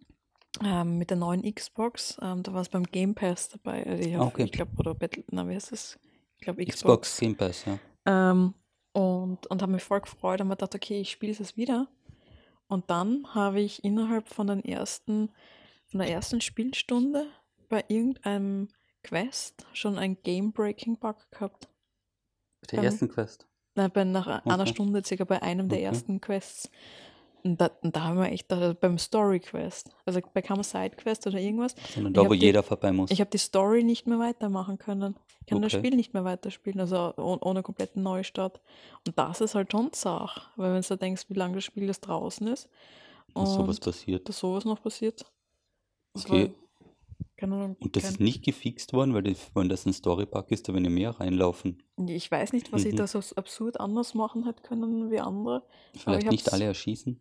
ähm, 0.63 0.99
mit 0.99 1.11
der 1.11 1.17
neuen 1.17 1.43
Xbox, 1.55 2.19
ähm, 2.23 2.43
da 2.43 2.53
war 2.53 2.61
es 2.63 2.69
beim 2.69 2.85
Game 2.85 3.15
Pass 3.15 3.49
dabei. 3.49 3.87
Also 3.87 4.03
ich, 4.09 4.17
okay. 4.19 4.45
ich 4.45 4.53
glaube, 4.53 4.73
oder 4.79 4.95
Battle, 4.95 5.25
na, 5.31 5.49
wie 5.49 5.55
heißt 5.55 5.73
das? 5.73 5.99
Ich 6.37 6.43
glaube 6.45 6.65
Xbox 6.67 7.13
Xbox. 7.13 7.19
Game 7.19 7.37
Pass, 7.37 7.65
ja. 7.65 7.79
Ähm, 8.07 8.55
und 8.93 9.47
und 9.47 9.63
habe 9.63 9.73
mich 9.73 9.83
voll 9.83 10.01
gefreut 10.01 10.41
und 10.41 10.49
mir 10.49 10.57
gedacht, 10.57 10.75
okay, 10.75 11.01
ich 11.01 11.11
spiele 11.11 11.33
es 11.33 11.57
wieder. 11.57 11.89
Und 12.69 12.91
dann 12.91 13.35
habe 13.35 13.61
ich 13.61 13.85
innerhalb 13.85 14.29
von 14.29 14.47
den 14.47 14.65
ersten, 14.65 15.31
von 15.87 16.01
der 16.01 16.09
ersten 16.11 16.41
Spielstunde 16.41 17.27
bei 17.69 17.85
irgendeinem 17.89 18.69
Quest 19.03 19.67
schon 19.73 19.99
einen 19.99 20.23
Game-Breaking-Bug 20.23 21.31
gehabt. 21.31 21.69
Bei 22.61 22.67
der 22.77 22.85
ersten 22.85 23.09
Quest. 23.09 23.47
Na, 23.75 23.89
bei, 23.89 24.05
nach 24.05 24.27
einer 24.47 24.61
Okay. 24.63 24.67
Stunde 24.67 25.03
circa 25.05 25.25
bei 25.25 25.43
einem 25.43 25.69
der 25.69 25.79
Okay. 25.79 25.87
ersten 25.87 26.21
Quests. 26.21 26.71
Und 27.45 27.61
da, 27.61 27.71
und 27.83 27.97
da 27.97 28.05
haben 28.05 28.19
wir 28.19 28.31
echt 28.31 28.49
gedacht, 28.49 28.63
also 28.63 28.75
beim 28.81 28.99
Story 28.99 29.41
Quest, 29.41 29.91
also 30.07 30.21
bei 30.33 30.43
keinem 30.43 30.63
Side 30.63 30.91
Quest 30.97 31.27
oder 31.27 31.41
irgendwas, 31.41 31.75
Sondern 31.95 32.13
ich 32.13 32.17
da, 32.17 32.29
wo 32.29 32.35
die- 32.35 32.41
jeder 32.41 32.63
vorbei 32.63 32.93
muss. 32.93 33.11
ich 33.11 33.21
habe 33.21 33.31
die 33.31 33.39
Story 33.39 33.83
nicht 33.83 34.07
mehr 34.07 34.19
weitermachen 34.21 34.79
können. 34.79 35.17
Ich 35.41 35.47
kann 35.49 35.61
das 35.61 35.75
Okay. 35.75 35.85
Spiel 35.87 35.97
nicht 35.97 36.15
mehr 36.15 36.25
weiterspielen, 36.25 36.79
also 36.79 37.15
oh- 37.17 37.39
ohne 37.41 37.63
kompletten 37.65 38.03
Neustart. 38.05 38.61
Und 39.07 39.19
das 39.19 39.41
ist 39.41 39.57
halt 39.57 39.73
schon 39.73 39.91
Sach, 39.93 40.51
weil 40.57 40.73
wenn 40.73 40.83
du 40.83 40.97
denkst, 40.97 41.25
wie 41.29 41.35
lange 41.35 41.57
das 41.57 41.65
Spiel 41.65 41.85
jetzt 41.87 42.03
draußen 42.03 42.47
ist 42.47 42.69
Dass 43.35 43.55
sowas 43.55 43.79
und 43.79 43.85
passiert. 43.85 44.29
dass 44.29 44.39
sowas 44.39 44.65
noch 44.65 44.81
passiert. 44.81 45.25
Das 46.15 46.25
Okay. 46.27 46.53
Ahnung, 47.41 47.77
Und 47.81 47.97
das 47.97 48.05
kein- 48.05 48.13
ist 48.13 48.21
nicht 48.21 48.45
gefixt 48.45 48.93
worden, 48.93 49.15
weil 49.15 49.25
das, 49.25 49.51
wenn 49.55 49.69
das 49.69 49.85
ein 49.85 49.93
Story-Bug 49.93 50.53
ist, 50.53 50.69
da 50.69 50.73
werden 50.75 50.85
ja 50.85 50.91
mehr 50.91 51.11
reinlaufen. 51.19 51.83
ich 52.07 52.31
weiß 52.31 52.53
nicht, 52.53 52.73
was 52.73 52.85
ich 52.85 52.93
Mhm. 52.93 52.99
da 52.99 53.07
so 53.09 53.19
absurd 53.35 53.81
anders 53.81 54.15
machen 54.15 54.45
hätte 54.45 54.63
können 54.63 55.11
wie 55.11 55.19
andere. 55.19 55.65
Vielleicht 55.97 56.27
ich 56.27 56.31
nicht 56.31 56.53
alle 56.53 56.67
erschießen. 56.67 57.21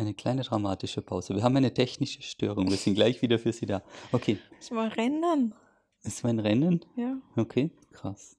Eine 0.00 0.14
kleine 0.14 0.42
dramatische 0.42 1.02
Pause. 1.02 1.34
Wir 1.34 1.42
haben 1.42 1.56
eine 1.56 1.74
technische 1.74 2.22
Störung. 2.22 2.70
Wir 2.70 2.76
sind 2.78 2.94
gleich 2.94 3.20
wieder 3.20 3.38
für 3.38 3.52
Sie 3.52 3.66
da. 3.66 3.82
Okay, 4.12 4.38
Es 4.58 4.70
war 4.70 4.96
Rennen. 4.96 5.54
es 6.02 6.24
war 6.24 6.30
ein 6.30 6.38
Rennen. 6.38 6.80
Ja, 6.96 7.18
Okay, 7.36 7.70
krass. 7.92 8.38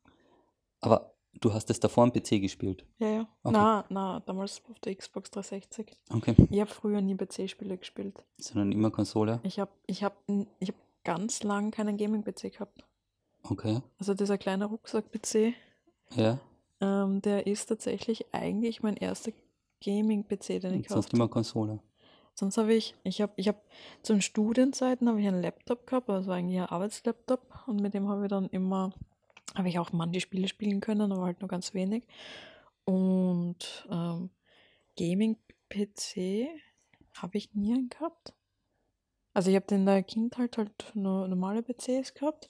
Aber 0.79 1.13
du 1.39 1.53
hast 1.53 1.69
es 1.69 1.79
davor 1.79 2.03
am 2.05 2.11
PC 2.11 2.41
gespielt. 2.41 2.83
ja, 2.97 3.07
ja. 3.09 3.21
Okay. 3.43 3.53
Na, 3.53 3.85
na, 3.89 4.19
damals 4.21 4.63
auf 4.71 4.79
der 4.79 4.95
Xbox 4.95 5.29
360. 5.29 5.95
Okay. 6.11 6.35
Ich 6.49 6.59
habe 6.59 6.71
früher 6.71 6.99
nie 6.99 7.15
PC-Spiele 7.15 7.77
gespielt. 7.77 8.15
Sondern 8.39 8.71
immer 8.71 8.89
Konsole. 8.89 9.39
Ich 9.43 9.59
habe 9.59 9.71
ich 9.85 10.03
hab, 10.03 10.17
ich 10.59 10.69
hab 10.69 10.75
ganz 11.03 11.43
lang 11.43 11.69
keinen 11.69 11.95
Gaming-PC 11.97 12.53
gehabt. 12.53 12.83
Okay. 13.43 13.81
Also 13.99 14.15
dieser 14.15 14.39
kleine 14.39 14.65
Rucksack-PC, 14.65 15.53
Ja. 16.15 16.39
ähm, 16.79 17.21
der 17.21 17.45
ist 17.45 17.67
tatsächlich 17.67 18.33
eigentlich 18.33 18.81
mein 18.81 18.97
erster 18.97 19.31
Gaming-PC, 19.83 20.47
den 20.47 20.55
ich 20.55 20.63
Und 20.63 20.89
sonst 20.89 20.89
gekauft 20.89 21.13
immer. 21.13 21.27
Konsole. 21.27 21.79
Sonst 22.33 22.57
habe 22.57 22.73
ich, 22.73 22.95
ich 23.03 23.21
habe, 23.21 23.33
ich 23.35 23.47
habe 23.47 23.59
zu 24.03 24.13
den 24.13 24.21
Studienzeiten 24.21 25.07
habe 25.07 25.19
ich 25.21 25.27
einen 25.27 25.41
Laptop 25.41 25.85
gehabt, 25.85 26.09
also 26.09 26.31
eigentlich 26.31 26.59
ein 26.59 26.67
Arbeitslaptop 26.67 27.67
und 27.67 27.81
mit 27.81 27.93
dem 27.93 28.07
habe 28.07 28.23
ich 28.23 28.29
dann 28.29 28.47
immer, 28.49 28.93
habe 29.55 29.69
ich 29.69 29.79
auch 29.79 29.91
manche 29.91 30.21
Spiele 30.21 30.47
spielen 30.47 30.79
können, 30.79 31.11
aber 31.11 31.23
halt 31.23 31.41
nur 31.41 31.49
ganz 31.49 31.73
wenig. 31.73 32.07
Und 32.85 33.87
ähm, 33.91 34.29
Gaming-PC 34.97 36.47
habe 37.15 37.37
ich 37.37 37.53
nie 37.53 37.73
einen 37.73 37.89
gehabt. 37.89 38.33
Also 39.33 39.49
ich 39.49 39.55
habe 39.55 39.73
in 39.75 39.85
der 39.85 40.03
Kindheit 40.03 40.57
halt 40.57 40.91
nur 40.93 41.27
normale 41.27 41.63
PCs 41.63 42.13
gehabt, 42.13 42.49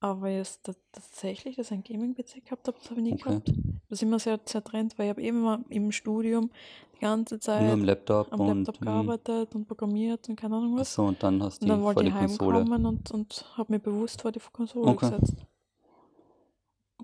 aber 0.00 0.28
jetzt 0.28 0.64
ta- 0.64 0.74
tatsächlich, 0.92 1.56
dass 1.56 1.66
ich 1.66 1.72
einen 1.72 1.84
Gaming-PC 1.84 2.44
gehabt 2.44 2.68
habe, 2.68 2.78
das 2.78 2.90
habe 2.90 3.00
ich 3.00 3.04
nie 3.06 3.14
Okay. 3.14 3.24
gehabt. 3.24 3.48
Das 3.88 3.98
ist 3.98 4.02
immer 4.02 4.18
sehr 4.18 4.44
zertrennt, 4.44 4.98
weil 4.98 5.06
ich 5.06 5.10
habe 5.10 5.22
eben 5.22 5.38
immer 5.38 5.60
im 5.70 5.92
Studium 5.92 6.50
die 6.96 7.00
ganze 7.00 7.40
Zeit 7.40 7.62
Nur 7.64 7.72
am 7.72 7.84
Laptop 7.84 8.32
am 8.32 8.40
und. 8.40 8.58
Laptop 8.58 8.80
mh. 8.80 8.86
gearbeitet 8.86 9.54
und 9.54 9.66
programmiert 9.66 10.28
und 10.28 10.36
keine 10.36 10.56
Ahnung 10.56 10.76
was. 10.76 10.88
Achso, 10.90 11.08
und 11.08 11.22
dann 11.22 11.42
hast 11.42 11.60
Und 11.60 11.68
du 11.68 11.70
dann 11.70 11.78
die 11.78 11.84
wollte 11.84 11.94
vor 11.94 12.02
die 12.04 12.08
ich 12.10 12.14
Konsole. 12.18 12.58
heimkommen 12.58 12.86
und, 12.86 13.10
und 13.10 13.44
habe 13.56 13.72
mir 13.72 13.78
bewusst 13.80 14.22
vor 14.22 14.32
die 14.32 14.40
Konsole 14.52 14.90
Okay. 14.90 15.10
gesetzt. 15.10 15.34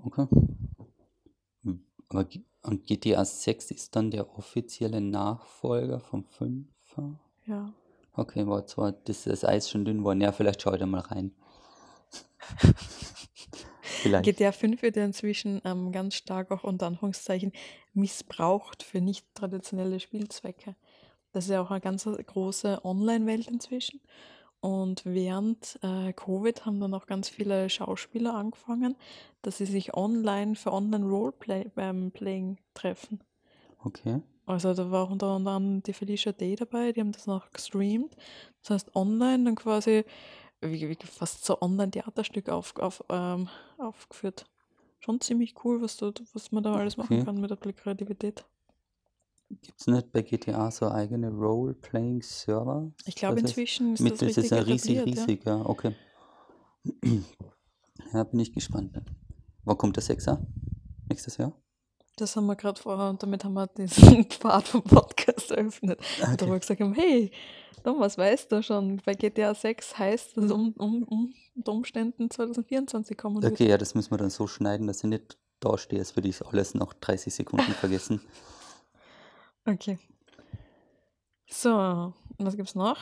Okay. 0.07 0.27
Hm, 1.65 1.81
Aber 2.09 2.25
G- 2.25 2.43
und 2.63 2.87
GTA 2.87 3.25
6 3.25 3.71
ist 3.71 3.95
dann 3.97 4.11
der 4.11 4.39
offizielle 4.39 5.01
Nachfolger 5.01 6.01
vom 6.01 6.25
5er? 6.25 7.15
Ja. 7.47 7.73
Okay, 8.17 8.47
war 8.47 8.67
zwar 8.67 8.93
das, 8.93 9.25
das 9.25 9.45
Eis 9.45 9.69
schon 9.71 9.85
dünn 9.85 9.99
geworden. 9.99 10.21
Ja, 10.21 10.33
vielleicht 10.33 10.63
schau 10.63 10.73
ich 10.73 10.81
da 10.81 10.87
mal 10.87 11.01
rein. 11.01 11.33
vielleicht. 13.83 14.25
GTA 14.25 14.53
5 14.53 14.83
wird 14.83 14.97
ja 14.97 15.05
inzwischen 15.05 15.61
ähm, 15.65 15.93
ganz 15.93 16.15
stark 16.15 16.51
auch 16.51 16.65
unter 16.65 16.87
Anführungszeichen 16.87 17.53
missbraucht 17.93 18.83
für 18.83 19.01
nicht 19.01 19.27
traditionelle 19.35 20.01
Spielzwecke. 20.01 20.77
Das 21.33 21.45
ist 21.45 21.51
ja 21.51 21.61
auch 21.61 21.71
eine 21.71 21.81
ganz 21.81 22.05
große 22.05 22.85
Online-Welt 22.85 23.49
inzwischen. 23.49 24.01
Und 24.61 25.05
während 25.05 25.79
äh, 25.83 26.13
Covid 26.15 26.65
haben 26.65 26.81
dann 26.81 26.95
auch 26.95 27.07
ganz 27.07 27.29
viele 27.29 27.69
Schauspieler 27.69 28.35
angefangen, 28.35 28.97
dass 29.43 29.59
sie 29.59 29.67
sich 29.67 29.95
online 29.95 30.55
für 30.55 30.73
Online-Roleplaying 30.73 32.57
treffen. 32.73 33.21
Okay. 33.85 34.23
Also 34.47 34.73
da 34.73 34.91
war 34.91 35.05
auch 35.05 35.11
unter 35.11 35.27
anderem 35.27 35.83
die 35.83 35.93
Felicia 35.93 36.33
Day 36.33 36.57
dabei, 36.57 36.93
die 36.93 37.01
haben 37.01 37.13
das 37.13 37.27
noch 37.27 37.51
gestreamt. 37.51 38.17
Das 38.63 38.71
heißt 38.71 38.97
online 38.97 39.45
dann 39.45 39.55
quasi 39.55 40.05
fast 41.05 41.45
so 41.45 41.61
Online-Theaterstück 41.61 42.49
auf, 42.49 42.77
auf, 42.77 43.05
ähm, 43.09 43.49
aufgeführt. 43.79 44.47
Schon 45.01 45.21
ziemlich 45.21 45.55
cool, 45.65 45.83
was, 45.83 45.97
du, 45.97 46.13
was 46.33 46.51
man 46.53 46.63
da 46.63 46.75
alles 46.75 46.97
machen 46.97 47.17
Okay. 47.17 47.25
kann 47.25 47.41
mit 47.41 47.51
der 47.51 47.73
Kreativität. 47.73 48.45
Gibt 49.51 49.81
es 49.81 49.87
nicht 49.87 50.11
bei 50.13 50.23
GTA 50.23 50.71
so 50.71 50.89
eigene 50.91 51.31
Role-Playing-Server? 51.31 52.91
Ich 53.05 53.15
glaube 53.15 53.41
inzwischen 53.41 53.95
ist 53.95 54.01
Mit, 54.01 54.13
das 54.13 54.21
das 54.21 54.37
ist 54.39 54.51
ja 54.51 54.59
riesig, 54.59 55.05
riesig, 55.05 55.45
ja. 55.45 55.65
Okay. 55.65 55.95
Ja, 58.13 58.25
bin 58.25 58.41
ich 58.41 58.53
gespannt. 58.53 59.01
Wann 59.65 59.79
kommt 59.79 59.97
der 59.97 60.03
Sechser? 60.03 60.45
Nächstes 61.09 61.37
Jahr? 61.37 61.53
Das 62.17 62.37
haben 62.37 62.47
wir 62.47 62.57
gerade 62.57 62.81
vorher 62.81 63.11
und 63.11 63.23
damit 63.23 63.45
haben 63.45 63.55
wir 63.55 63.67
diesen 63.67 64.25
Pfad 64.31 64.69
vom 64.69 64.83
Podcast 64.83 65.24
eröffnet. 65.51 65.99
Und 66.19 66.41
da 66.41 66.47
Okay. 66.47 66.53
wir 66.53 66.59
gesagt 66.61 66.81
hey, 66.97 67.31
Thomas, 67.83 68.17
weißt 68.17 68.51
du 68.51 68.63
schon, 68.63 69.01
bei 69.05 69.15
GTA 69.15 69.55
6 69.55 69.99
heißt 69.99 70.39
es 70.39 70.51
um, 70.51 70.73
um, 70.79 71.03
um, 71.05 71.35
unter 71.55 71.73
Umständen 71.73 72.31
2024 72.31 73.17
kommen. 73.17 73.45
Okay, 73.45 73.69
ja, 73.69 73.77
das 73.77 73.95
müssen 73.95 74.11
wir 74.11 74.19
dann 74.19 74.31
so 74.31 74.47
schneiden, 74.47 74.87
dass 74.87 74.99
ich 74.99 75.11
nicht 75.11 75.37
da 75.61 75.77
stehe, 75.77 76.01
als 76.01 76.17
würde 76.17 76.29
ich 76.29 76.45
alles 76.45 76.75
nach 76.75 76.95
30 76.95 77.35
Sekunden 77.35 77.73
vergessen. 77.81 78.21
Okay. 79.67 79.99
So, 81.47 81.71
und 81.75 82.47
was 82.47 82.57
gibt's 82.57 82.75
noch? 82.75 82.99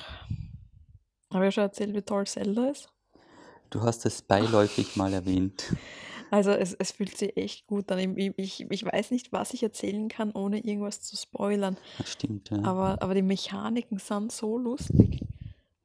Habe 1.33 1.49
ich 1.49 1.55
schon 1.55 1.65
erzählt, 1.65 1.95
wie 1.95 2.03
toll 2.03 2.27
Zelda 2.27 2.69
ist. 2.69 2.89
Du 3.71 3.81
hast 3.81 4.05
es 4.05 4.21
beiläufig 4.21 4.97
mal 4.97 5.13
erwähnt. 5.13 5.75
Also 6.33 6.51
es, 6.53 6.73
es 6.73 6.93
fühlt 6.93 7.15
sich 7.15 7.37
echt 7.37 7.67
gut 7.67 7.93
an. 7.93 8.17
Ich, 8.17 8.33
ich, 8.39 8.67
ich 8.71 8.85
weiß 8.87 9.11
nicht, 9.11 9.33
was 9.33 9.53
ich 9.53 9.63
erzählen 9.63 10.09
kann, 10.09 10.33
ohne 10.33 10.65
irgendwas 10.65 11.03
zu 11.03 11.15
spoilern. 11.15 11.77
Das 11.99 12.11
stimmt, 12.11 12.49
ja. 12.49 12.65
Aber, 12.65 13.03
aber 13.03 13.15
die 13.15 13.21
Mechaniken 13.21 13.99
sind 13.99 14.33
so 14.33 14.57
lustig. 14.57 15.21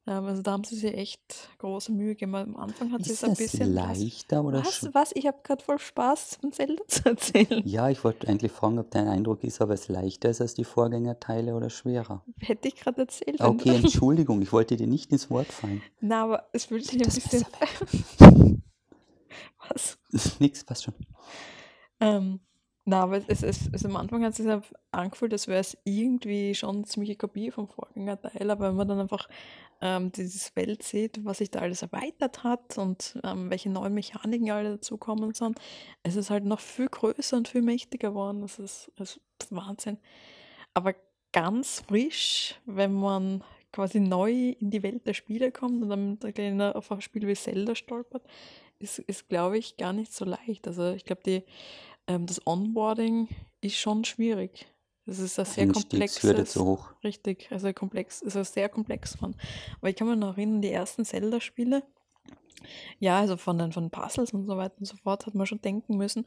Ähm, 0.07 0.23
also 0.23 0.41
da 0.41 0.53
haben 0.53 0.63
sie 0.63 0.77
sich 0.77 0.93
echt 0.93 1.49
große 1.57 1.91
Mühe 1.91 2.15
gegeben. 2.15 2.33
Am 2.35 2.55
Anfang 2.55 2.93
hat 2.93 3.03
sie 3.03 3.11
es 3.11 3.23
Ist 3.23 3.29
ein 3.29 3.35
bisschen... 3.35 3.73
leichter 3.73 4.41
oder 4.41 4.59
Was? 4.59 4.87
Was? 4.93 5.11
Ich 5.15 5.27
habe 5.27 5.37
gerade 5.43 5.61
voll 5.61 5.79
Spaß, 5.79 6.37
von 6.39 6.53
Zelda 6.53 6.81
zu 6.87 7.03
erzählen. 7.09 7.61
Ja, 7.65 7.89
ich 7.89 8.05
wollte 8.05 8.29
eigentlich 8.29 8.53
fragen, 8.53 8.79
ob 8.79 8.89
dein 8.89 9.09
Eindruck 9.09 9.43
ist, 9.43 9.59
ob 9.59 9.71
es 9.71 9.89
leichter 9.89 10.29
ist 10.29 10.39
als 10.39 10.53
die 10.53 10.63
Vorgängerteile 10.63 11.55
oder 11.55 11.69
schwerer. 11.69 12.23
Hätte 12.39 12.69
ich 12.69 12.75
gerade 12.75 13.01
erzählt. 13.01 13.41
Okay, 13.41 13.75
Entschuldigung, 13.75 14.41
ich 14.41 14.53
wollte 14.53 14.77
dir 14.77 14.87
nicht 14.87 15.11
ins 15.11 15.29
Wort 15.29 15.47
fallen. 15.47 15.81
Na, 15.99 16.23
aber 16.23 16.47
es 16.53 16.63
fühlt 16.63 16.85
sich 16.85 17.01
ein 17.01 17.13
bisschen... 17.13 17.45
Was? 19.69 19.97
Nix, 20.39 20.63
passt 20.63 20.83
schon. 20.83 20.93
Ähm, 21.99 22.39
na, 22.85 23.03
aber 23.03 23.21
es, 23.27 23.43
es, 23.43 23.69
es, 23.71 23.85
am 23.85 23.97
Anfang 23.97 24.23
hat 24.23 24.31
es 24.31 24.37
sich 24.37 24.47
angefühlt, 24.91 25.33
als 25.33 25.49
wäre 25.49 25.59
es 25.59 25.77
irgendwie 25.83 26.55
schon 26.55 26.77
eine 26.77 26.85
ziemliche 26.85 27.17
Kopie 27.17 27.51
vom 27.51 27.67
Vorgängerteil, 27.67 28.49
aber 28.49 28.69
wenn 28.69 28.77
man 28.77 28.87
dann 28.87 28.99
einfach 29.01 29.27
ähm, 29.81 30.11
dieses 30.13 30.55
Welt 30.55 30.83
sieht, 30.83 31.25
was 31.25 31.39
sich 31.39 31.51
da 31.51 31.59
alles 31.59 31.81
erweitert 31.81 32.45
hat 32.45 32.77
und 32.77 33.19
ähm, 33.25 33.49
welche 33.49 33.69
neuen 33.69 33.93
Mechaniken 33.93 34.49
alle 34.51 34.71
dazukommen 34.71 35.33
sind, 35.33 35.59
es 36.03 36.15
ist 36.15 36.29
halt 36.29 36.45
noch 36.45 36.61
viel 36.61 36.87
größer 36.87 37.35
und 37.35 37.49
viel 37.49 37.61
mächtiger 37.61 38.11
geworden. 38.11 38.41
Das 38.41 38.57
ist, 38.57 38.89
das 38.95 39.19
ist 39.41 39.53
Wahnsinn. 39.53 39.97
Aber 40.73 40.95
ganz 41.33 41.83
frisch, 41.87 42.55
wenn 42.65 42.93
man 42.93 43.43
quasi 43.73 43.99
neu 43.99 44.55
in 44.59 44.71
die 44.71 44.81
Welt 44.81 45.05
der 45.05 45.13
Spiele 45.13 45.51
kommt 45.51 45.83
und 45.83 45.89
dann 45.89 46.61
auf 46.61 46.91
ein 46.91 47.01
Spiel 47.01 47.27
wie 47.27 47.35
Zelda 47.35 47.75
stolpert, 47.75 48.23
ist, 48.79 48.99
ist 48.99 49.29
glaube 49.29 49.57
ich, 49.57 49.77
gar 49.77 49.93
nicht 49.93 50.13
so 50.13 50.25
leicht. 50.25 50.67
Also 50.67 50.91
ich 50.91 51.05
glaube, 51.05 51.43
ähm, 52.07 52.25
das 52.25 52.45
Onboarding 52.45 53.27
ist 53.61 53.77
schon 53.77 54.05
schwierig. 54.05 54.67
Es 55.05 55.19
ist 55.19 55.39
ein 55.39 55.45
sehr 55.45 55.67
komplexes, 55.67 56.51
zu 56.51 56.65
hoch. 56.65 56.91
richtig, 57.01 57.47
also 57.49 57.71
komplex, 57.71 58.21
also 58.23 58.43
sehr 58.43 58.67
komplex 58.67 59.15
von. 59.15 59.35
Aber 59.77 59.89
ich 59.89 59.95
kann 59.95 60.09
mich 60.09 60.17
noch 60.17 60.37
erinnern, 60.37 60.61
die 60.61 60.71
ersten 60.71 61.05
Zelda-Spiele, 61.05 61.83
ja, 62.99 63.19
also 63.19 63.37
von 63.37 63.57
den 63.57 63.71
von 63.71 63.89
Puzzles 63.89 64.33
und 64.33 64.47
so 64.47 64.57
weiter 64.57 64.75
und 64.79 64.85
so 64.85 64.97
fort 64.97 65.25
hat 65.25 65.35
man 65.35 65.45
schon 65.45 65.61
denken 65.61 65.95
müssen, 65.95 66.25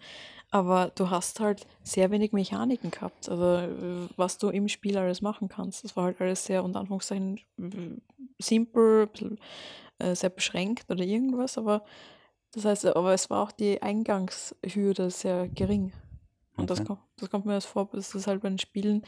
aber 0.50 0.92
du 0.94 1.10
hast 1.10 1.40
halt 1.40 1.66
sehr 1.82 2.10
wenig 2.10 2.32
Mechaniken 2.32 2.90
gehabt, 2.90 3.28
also 3.28 4.08
was 4.16 4.38
du 4.38 4.48
im 4.48 4.68
Spiel 4.68 4.96
alles 4.96 5.20
machen 5.20 5.48
kannst. 5.48 5.84
Das 5.84 5.96
war 5.96 6.04
halt 6.04 6.20
alles 6.20 6.44
sehr 6.44 6.64
unter 6.64 6.80
Anführungszeichen 6.80 7.40
simpel, 8.38 9.08
äh, 9.98 10.14
sehr 10.14 10.30
beschränkt 10.30 10.90
oder 10.90 11.04
irgendwas, 11.04 11.58
aber 11.58 11.84
das 12.52 12.64
heißt, 12.64 12.86
aber 12.86 13.12
es 13.12 13.30
war 13.30 13.42
auch 13.42 13.52
die 13.52 13.80
Eingangshürde 13.82 15.10
sehr 15.10 15.48
gering. 15.48 15.92
Und 16.56 16.68
das, 16.68 16.84
kommt, 16.84 17.00
das 17.16 17.30
kommt 17.30 17.46
mir 17.46 17.54
als 17.54 17.64
vor, 17.64 17.88
das 17.92 18.14
ist 18.14 18.26
halt 18.26 18.42
bei 18.42 18.48
den 18.48 18.58
Spielen 18.58 19.02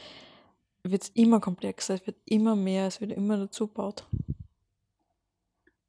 wird 0.83 1.03
es 1.03 1.09
immer 1.09 1.39
komplexer, 1.39 1.95
es 1.95 2.05
wird 2.05 2.17
immer 2.25 2.55
mehr, 2.55 2.87
es 2.87 2.99
wird 3.01 3.11
immer 3.11 3.37
dazu 3.37 3.67
gebaut. 3.67 4.05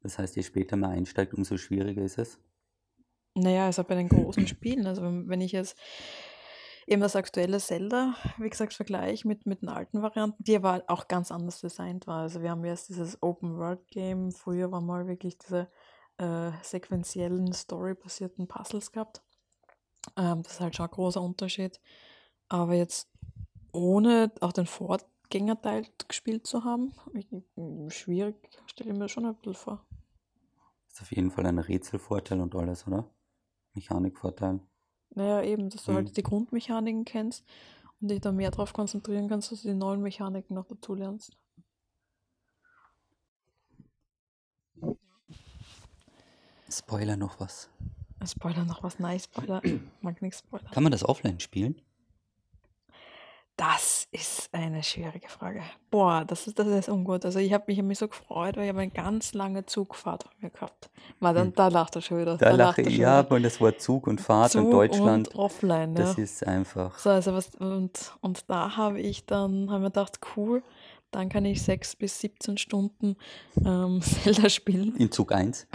Das 0.01 0.17
heißt, 0.17 0.35
je 0.35 0.43
später 0.43 0.77
man 0.77 0.91
einsteigt, 0.91 1.33
umso 1.33 1.57
schwieriger 1.57 2.03
ist 2.03 2.17
es. 2.17 2.39
Naja, 3.33 3.65
also 3.65 3.83
bei 3.83 3.95
den 3.95 4.07
großen 4.07 4.47
Spielen, 4.47 4.87
also 4.87 5.01
wenn, 5.01 5.41
ich 5.41 5.51
jetzt 5.51 5.77
eben 6.87 7.01
das 7.01 7.17
aktuelle 7.17 7.59
Zelda, 7.59 8.15
wie 8.37 8.49
gesagt, 8.49 8.73
vergleiche 8.73 9.27
mit, 9.27 9.45
mit 9.45 9.61
den 9.61 9.69
alten 9.69 10.01
Varianten, 10.01 10.41
die 10.41 10.55
aber 10.55 10.83
auch 10.87 11.07
ganz 11.09 11.31
anders 11.31 11.59
designt 11.59 12.07
war. 12.07 12.21
Also 12.21 12.41
wir 12.41 12.51
haben 12.51 12.63
jetzt 12.63 12.87
dieses 12.87 13.21
Open-World-Game, 13.21 14.31
früher 14.31 14.71
war 14.71 14.79
mal 14.79 15.07
wirklich 15.07 15.37
diese 15.37 15.69
äh, 16.17 16.51
sequentiellen, 16.63 17.53
storybasierten 17.53 18.47
Puzzles 18.47 18.91
gehabt. 18.91 19.21
Ähm, 20.17 20.43
das 20.43 20.53
ist 20.53 20.59
halt 20.61 20.75
schon 20.75 20.85
ein 20.85 20.91
großer 20.91 21.21
Unterschied. 21.21 21.79
Aber 22.49 22.73
jetzt 22.73 23.09
ohne 23.71 24.31
auch 24.41 24.53
den 24.53 24.67
Vorgängerteil 24.67 25.87
gespielt 26.07 26.47
zu 26.47 26.63
haben, 26.63 26.93
ich, 27.13 27.27
schwierig, 27.89 28.35
stelle 28.67 28.91
ich 28.91 28.97
mir 28.97 29.09
schon 29.09 29.25
ein 29.25 29.35
bisschen 29.35 29.53
vor. 29.55 29.85
Ist 30.87 31.01
auf 31.01 31.11
jeden 31.11 31.31
Fall 31.31 31.45
ein 31.45 31.59
Rätselvorteil 31.59 32.39
und 32.39 32.55
alles, 32.55 32.87
oder? 32.87 33.09
Mechanikvorteil. 33.73 34.61
Naja, 35.09 35.41
eben, 35.43 35.69
dass 35.69 35.83
du 35.85 35.91
Mhm. 35.91 35.95
halt 35.95 36.17
die 36.17 36.23
Grundmechaniken 36.23 37.05
kennst 37.05 37.45
und 38.01 38.09
dich 38.09 38.21
da 38.21 38.31
mehr 38.31 38.51
darauf 38.51 38.73
konzentrieren 38.73 39.27
kannst, 39.27 39.51
dass 39.51 39.61
du 39.63 39.69
die 39.69 39.73
neuen 39.73 40.01
Mechaniken 40.01 40.55
noch 40.55 40.65
dazu 40.65 40.93
lernst. 40.93 41.37
Spoiler 46.77 47.15
noch 47.15 47.39
was. 47.39 47.69
Spoiler 48.25 48.65
noch 48.65 48.83
was, 48.83 48.99
nein, 48.99 49.19
Spoiler, 49.19 49.61
mag 50.01 50.21
nichts 50.21 50.39
Spoiler. 50.39 50.69
Kann 50.71 50.83
man 50.83 50.91
das 50.91 51.03
offline 51.07 51.39
spielen? 51.39 51.75
Das 53.57 54.09
ist 54.11 54.49
eine 54.53 54.83
schwierige 54.83 55.29
Frage. 55.29 55.61
Boah, 55.89 56.25
das 56.27 56.45
ist, 56.45 56.59
das 56.59 56.67
ist 56.67 56.89
ungut. 56.89 57.23
Also 57.23 57.39
ich 57.39 57.53
habe 57.53 57.63
mich, 57.67 57.79
hab 57.79 57.85
mich 57.85 57.99
so 57.99 58.09
gefreut, 58.09 58.57
weil 58.57 58.63
ich 58.63 58.69
habe 58.69 58.81
eine 58.81 58.91
ganz 58.91 59.33
lange 59.33 59.65
Zugfahrt 59.65 60.23
von 60.23 60.31
mir 60.41 60.49
gehabt. 60.49 60.89
War 61.21 61.33
dann, 61.33 61.47
Hm. 61.47 61.55
da 61.55 61.69
lacht 61.69 61.95
er 61.95 62.01
schon 62.01 62.19
wieder. 62.19 62.35
Da 62.35 62.49
lache 62.49 62.57
lacht 62.57 62.77
er 62.79 62.87
ich, 62.87 62.97
ja, 62.97 63.19
aber 63.19 63.39
das 63.39 63.61
Wort 63.61 63.79
Zug 63.79 64.07
und 64.07 64.19
Fahrt 64.19 64.55
und 64.55 64.63
Zug 64.63 64.71
Deutschland, 64.71 65.29
und 65.29 65.35
offline, 65.39 65.95
ja. 65.95 66.03
das 66.03 66.17
ist 66.17 66.45
einfach. 66.45 66.99
So, 66.99 67.11
also 67.11 67.33
was, 67.33 67.55
und, 67.55 68.11
und 68.19 68.49
da 68.49 68.75
habe 68.75 68.99
ich 68.99 69.25
dann, 69.25 69.69
habe 69.71 69.79
mir 69.83 69.89
gedacht, 69.89 70.19
cool, 70.35 70.61
dann 71.15 71.29
kann 71.29 71.45
ich 71.45 71.61
sechs 71.61 71.95
bis 71.95 72.19
17 72.19 72.57
Stunden 72.57 73.15
ähm, 73.65 74.01
Zelda 74.23 74.49
spielen. 74.49 74.95
In 74.97 75.11
Zug 75.11 75.31
1 75.31 75.67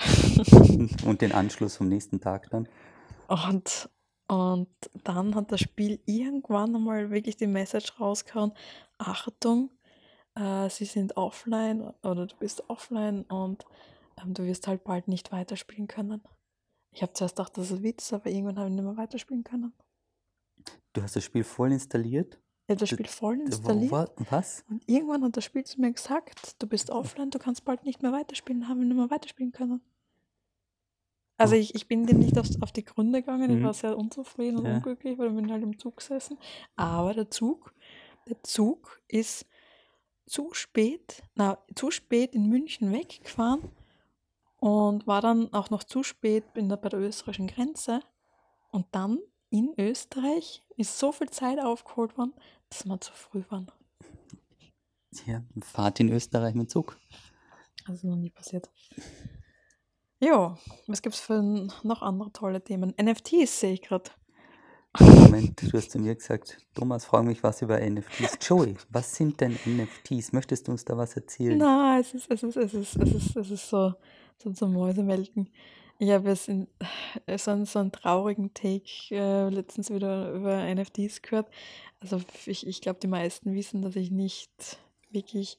und 1.04 1.20
den 1.20 1.32
Anschluss 1.32 1.76
vom 1.76 1.88
nächsten 1.88 2.20
Tag 2.20 2.50
dann. 2.50 2.68
Und, 3.28 3.88
und 4.28 4.68
dann 5.04 5.34
hat 5.34 5.50
das 5.50 5.60
Spiel 5.60 6.00
irgendwann 6.04 6.74
einmal 6.74 7.10
wirklich 7.10 7.36
die 7.36 7.46
Message 7.46 7.98
rausgehauen, 7.98 8.52
Achtung, 8.98 9.70
äh, 10.34 10.68
sie 10.68 10.84
sind 10.84 11.16
offline 11.16 11.92
oder 12.02 12.26
du 12.26 12.36
bist 12.36 12.68
offline 12.68 13.22
und 13.22 13.64
ähm, 14.22 14.34
du 14.34 14.44
wirst 14.44 14.66
halt 14.66 14.84
bald 14.84 15.08
nicht 15.08 15.32
weiterspielen 15.32 15.88
können. 15.88 16.22
Ich 16.92 17.02
habe 17.02 17.12
zuerst 17.12 17.36
gedacht, 17.36 17.56
das 17.56 17.70
ist 17.70 17.78
ein 17.78 17.82
Witz, 17.82 18.12
aber 18.12 18.30
irgendwann 18.30 18.58
habe 18.58 18.68
ich 18.68 18.74
nicht 18.74 18.84
mehr 18.84 18.96
weiterspielen 18.96 19.44
können. 19.44 19.72
Du 20.92 21.02
hast 21.02 21.16
das 21.16 21.24
Spiel 21.24 21.44
voll 21.44 21.72
installiert? 21.72 22.38
Ich 22.70 22.74
habe 22.74 22.80
das 22.80 22.88
Spiel 22.90 23.08
voll 23.08 23.40
installiert 23.40 23.90
wa- 23.90 24.06
Was? 24.30 24.64
und 24.70 24.88
irgendwann 24.88 25.24
hat 25.24 25.36
das 25.36 25.42
Spiel 25.44 25.64
zu 25.64 25.80
mir 25.80 25.92
gesagt, 25.92 26.54
du 26.62 26.68
bist 26.68 26.90
offline, 26.90 27.30
du 27.30 27.40
kannst 27.40 27.64
bald 27.64 27.84
nicht 27.84 28.00
mehr 28.00 28.12
weiterspielen, 28.12 28.68
haben 28.68 28.78
wir 28.78 28.86
nicht 28.86 28.96
mehr 28.96 29.10
weiterspielen 29.10 29.50
können. 29.50 29.80
Also 31.36 31.56
Oh. 31.56 31.58
ich, 31.58 31.74
ich 31.74 31.88
bin 31.88 32.06
dem 32.06 32.20
nicht 32.20 32.38
auf, 32.38 32.46
auf 32.60 32.70
die 32.70 32.84
Gründe 32.84 33.22
gegangen, 33.22 33.50
ich 33.50 33.56
Mhm. 33.58 33.64
war 33.64 33.74
sehr 33.74 33.98
unzufrieden 33.98 34.58
und 34.58 34.66
Ja. 34.66 34.76
unglücklich, 34.76 35.18
weil 35.18 35.30
ich 35.30 35.34
bin 35.34 35.50
halt 35.50 35.64
im 35.64 35.80
Zug 35.80 35.96
gesessen. 35.96 36.38
Aber 36.76 37.12
der 37.12 37.28
Zug, 37.28 37.74
der 38.28 38.40
Zug 38.44 39.00
ist 39.08 39.46
zu 40.26 40.54
spät, 40.54 41.24
na, 41.34 41.58
zu 41.74 41.90
spät 41.90 42.36
in 42.36 42.46
München 42.48 42.92
weggefahren 42.92 43.68
und 44.60 45.08
war 45.08 45.22
dann 45.22 45.52
auch 45.52 45.70
noch 45.70 45.82
zu 45.82 46.04
spät 46.04 46.44
in 46.54 46.68
der, 46.68 46.76
bei 46.76 46.88
der 46.88 47.00
österreichischen 47.00 47.48
Grenze. 47.48 48.00
Und 48.70 48.86
dann 48.92 49.18
in 49.50 49.74
Österreich 49.78 50.62
ist 50.76 50.98
so 50.98 51.12
viel 51.12 51.28
Zeit 51.30 51.58
aufgeholt 51.60 52.16
worden, 52.16 52.34
dass 52.68 52.84
wir 52.86 53.00
zu 53.00 53.12
früh 53.12 53.42
waren. 53.50 53.70
Ja, 55.26 55.42
Fahrt 55.60 56.00
in 56.00 56.08
Österreich 56.10 56.54
mit 56.54 56.70
Zug. 56.70 56.96
Also 57.86 58.08
noch 58.08 58.16
nie 58.16 58.30
passiert. 58.30 58.70
Jo, 60.20 60.56
was 60.86 61.02
gibt's 61.02 61.20
für 61.20 61.38
n- 61.38 61.72
noch 61.82 62.02
andere 62.02 62.30
tolle 62.32 62.62
Themen? 62.62 62.94
NFTs 63.00 63.60
sehe 63.60 63.72
ich 63.74 63.82
gerade. 63.82 64.10
Moment, 64.98 65.62
du 65.62 65.76
hast 65.78 65.92
zu 65.92 65.98
mir 66.00 66.14
gesagt, 66.16 66.58
Thomas, 66.74 67.04
frag 67.04 67.24
mich 67.24 67.42
was 67.42 67.62
über 67.62 67.78
NFTs. 67.80 68.38
Joey, 68.46 68.76
was 68.90 69.14
sind 69.14 69.40
denn 69.40 69.56
NFTs? 69.64 70.32
Möchtest 70.32 70.66
du 70.68 70.72
uns 70.72 70.84
da 70.84 70.96
was 70.96 71.14
erzählen? 71.16 71.56
Na, 71.58 71.98
es 72.00 72.12
ist, 72.12 72.30
es 72.30 72.42
ist, 72.42 72.56
es 72.56 72.74
ist, 72.74 72.96
es 72.96 73.12
ist, 73.14 73.36
es 73.36 73.50
ist 73.50 73.68
so, 73.68 73.94
so, 74.36 74.52
so 74.52 74.66
Mäusemelken. 74.66 75.48
Habe 76.00 76.30
jetzt 76.30 76.48
in, 76.48 76.66
äh, 77.26 77.36
so, 77.36 77.50
einen, 77.50 77.66
so 77.66 77.78
einen 77.78 77.92
traurigen 77.92 78.54
Take 78.54 79.14
äh, 79.14 79.48
letztens 79.50 79.90
wieder 79.90 80.32
über 80.32 80.74
NFTs 80.74 81.20
gehört. 81.22 81.48
Also 82.00 82.20
ich, 82.46 82.66
ich 82.66 82.80
glaube, 82.80 83.00
die 83.00 83.06
meisten 83.06 83.54
wissen, 83.54 83.82
dass 83.82 83.96
ich 83.96 84.10
nicht 84.10 84.78
wirklich 85.10 85.58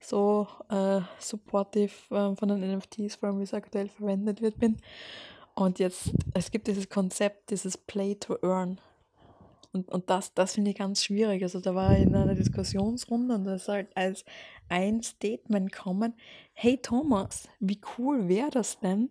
so 0.00 0.46
äh, 0.70 1.00
supportive 1.18 1.92
äh, 2.10 2.34
von 2.34 2.48
den 2.48 2.76
NFTs, 2.76 3.16
vor 3.16 3.28
allem 3.28 3.38
wie 3.40 3.44
es 3.44 3.54
aktuell 3.54 3.88
verwendet 3.88 4.40
wird, 4.40 4.58
bin. 4.58 4.78
Und 5.54 5.78
jetzt, 5.78 6.12
es 6.34 6.50
gibt 6.50 6.66
dieses 6.66 6.88
Konzept, 6.88 7.50
dieses 7.50 7.76
Play 7.76 8.14
to 8.14 8.38
Earn. 8.42 8.80
Und, 9.72 9.90
und 9.90 10.08
das, 10.08 10.32
das 10.34 10.54
finde 10.54 10.70
ich 10.70 10.78
ganz 10.78 11.04
schwierig. 11.04 11.42
Also 11.42 11.60
da 11.60 11.74
war 11.74 11.92
ich 11.96 12.04
in 12.04 12.14
einer 12.14 12.34
Diskussionsrunde 12.34 13.34
und 13.34 13.44
da 13.44 13.54
ist 13.54 13.68
halt 13.68 13.94
als 13.96 14.24
ein 14.68 15.02
Statement 15.02 15.72
kommen, 15.72 16.14
hey 16.52 16.78
Thomas, 16.80 17.48
wie 17.60 17.80
cool 17.98 18.28
wäre 18.28 18.50
das 18.50 18.78
denn, 18.80 19.10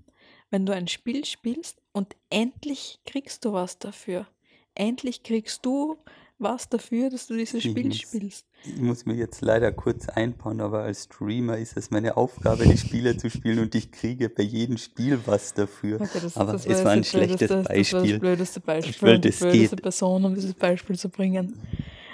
wenn 0.54 0.68
du 0.68 0.74
ein 0.76 0.88
Spiel 0.88 1.26
spielst 1.26 1.82
und 1.94 2.16
endlich 2.30 3.00
kriegst 3.08 3.44
du 3.44 3.54
was 3.54 3.80
dafür. 3.80 4.28
Endlich 4.76 5.24
kriegst 5.24 5.66
du 5.66 5.98
was 6.38 6.70
dafür, 6.70 7.10
dass 7.10 7.26
du 7.26 7.36
dieses 7.36 7.66
Ich 7.66 7.72
Spiel 7.72 7.88
muss, 7.88 7.98
spielst. 7.98 8.46
ich 8.64 8.78
muss 8.80 9.06
mir 9.08 9.16
jetzt 9.16 9.42
leider 9.42 9.72
kurz 9.72 10.10
einbauen, 10.10 10.62
aber 10.62 10.84
als 10.84 11.06
Streamer 11.06 11.58
ist 11.58 11.76
es 11.76 11.90
meine 11.90 12.18
Aufgabe, 12.18 12.66
die 12.68 12.78
Spiele 12.78 13.18
zu 13.18 13.32
spielen 13.32 13.58
und 13.58 13.74
ich 13.74 13.92
kriege 13.92 14.30
bei 14.30 14.44
jedem 14.44 14.78
Spiel 14.78 15.20
was 15.26 15.56
dafür. 15.56 16.00
Okay, 16.00 16.20
das, 16.22 16.38
Aber 16.38 16.52
das 16.52 16.68
es 16.68 16.86
war 16.86 16.92
ein 16.92 17.00
das 17.00 17.08
schlechtes 17.10 17.48
blödeste, 17.50 17.56
das 17.56 17.66
war 17.66 17.76
das 17.76 17.76
Beispiel. 17.88 18.20
blödeste 18.20 18.60
Ich 18.60 18.66
Beispiel 18.66 18.92
es 18.92 19.40
blödeste 19.40 19.50
geht. 19.52 19.82
Person, 19.82 20.26
um 20.26 20.36
dieses 20.36 20.54
Beispiel 20.54 21.00
zu 21.00 21.10
bringen. 21.10 21.60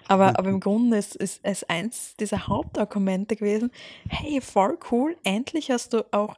Aber, 0.08 0.40
aber 0.40 0.48
im 0.48 0.62
Grunde 0.62 0.96
ist, 0.98 1.18
ist 1.18 1.42
es 1.44 1.66
eins 1.66 2.16
dieser 2.18 2.48
Hauptargumente 2.48 3.36
gewesen, 3.36 3.70
hey, 4.08 4.40
voll 4.40 4.78
cool, 4.92 5.18
endlich 5.26 5.72
hast 5.72 5.92
du 5.92 6.06
auch 6.14 6.38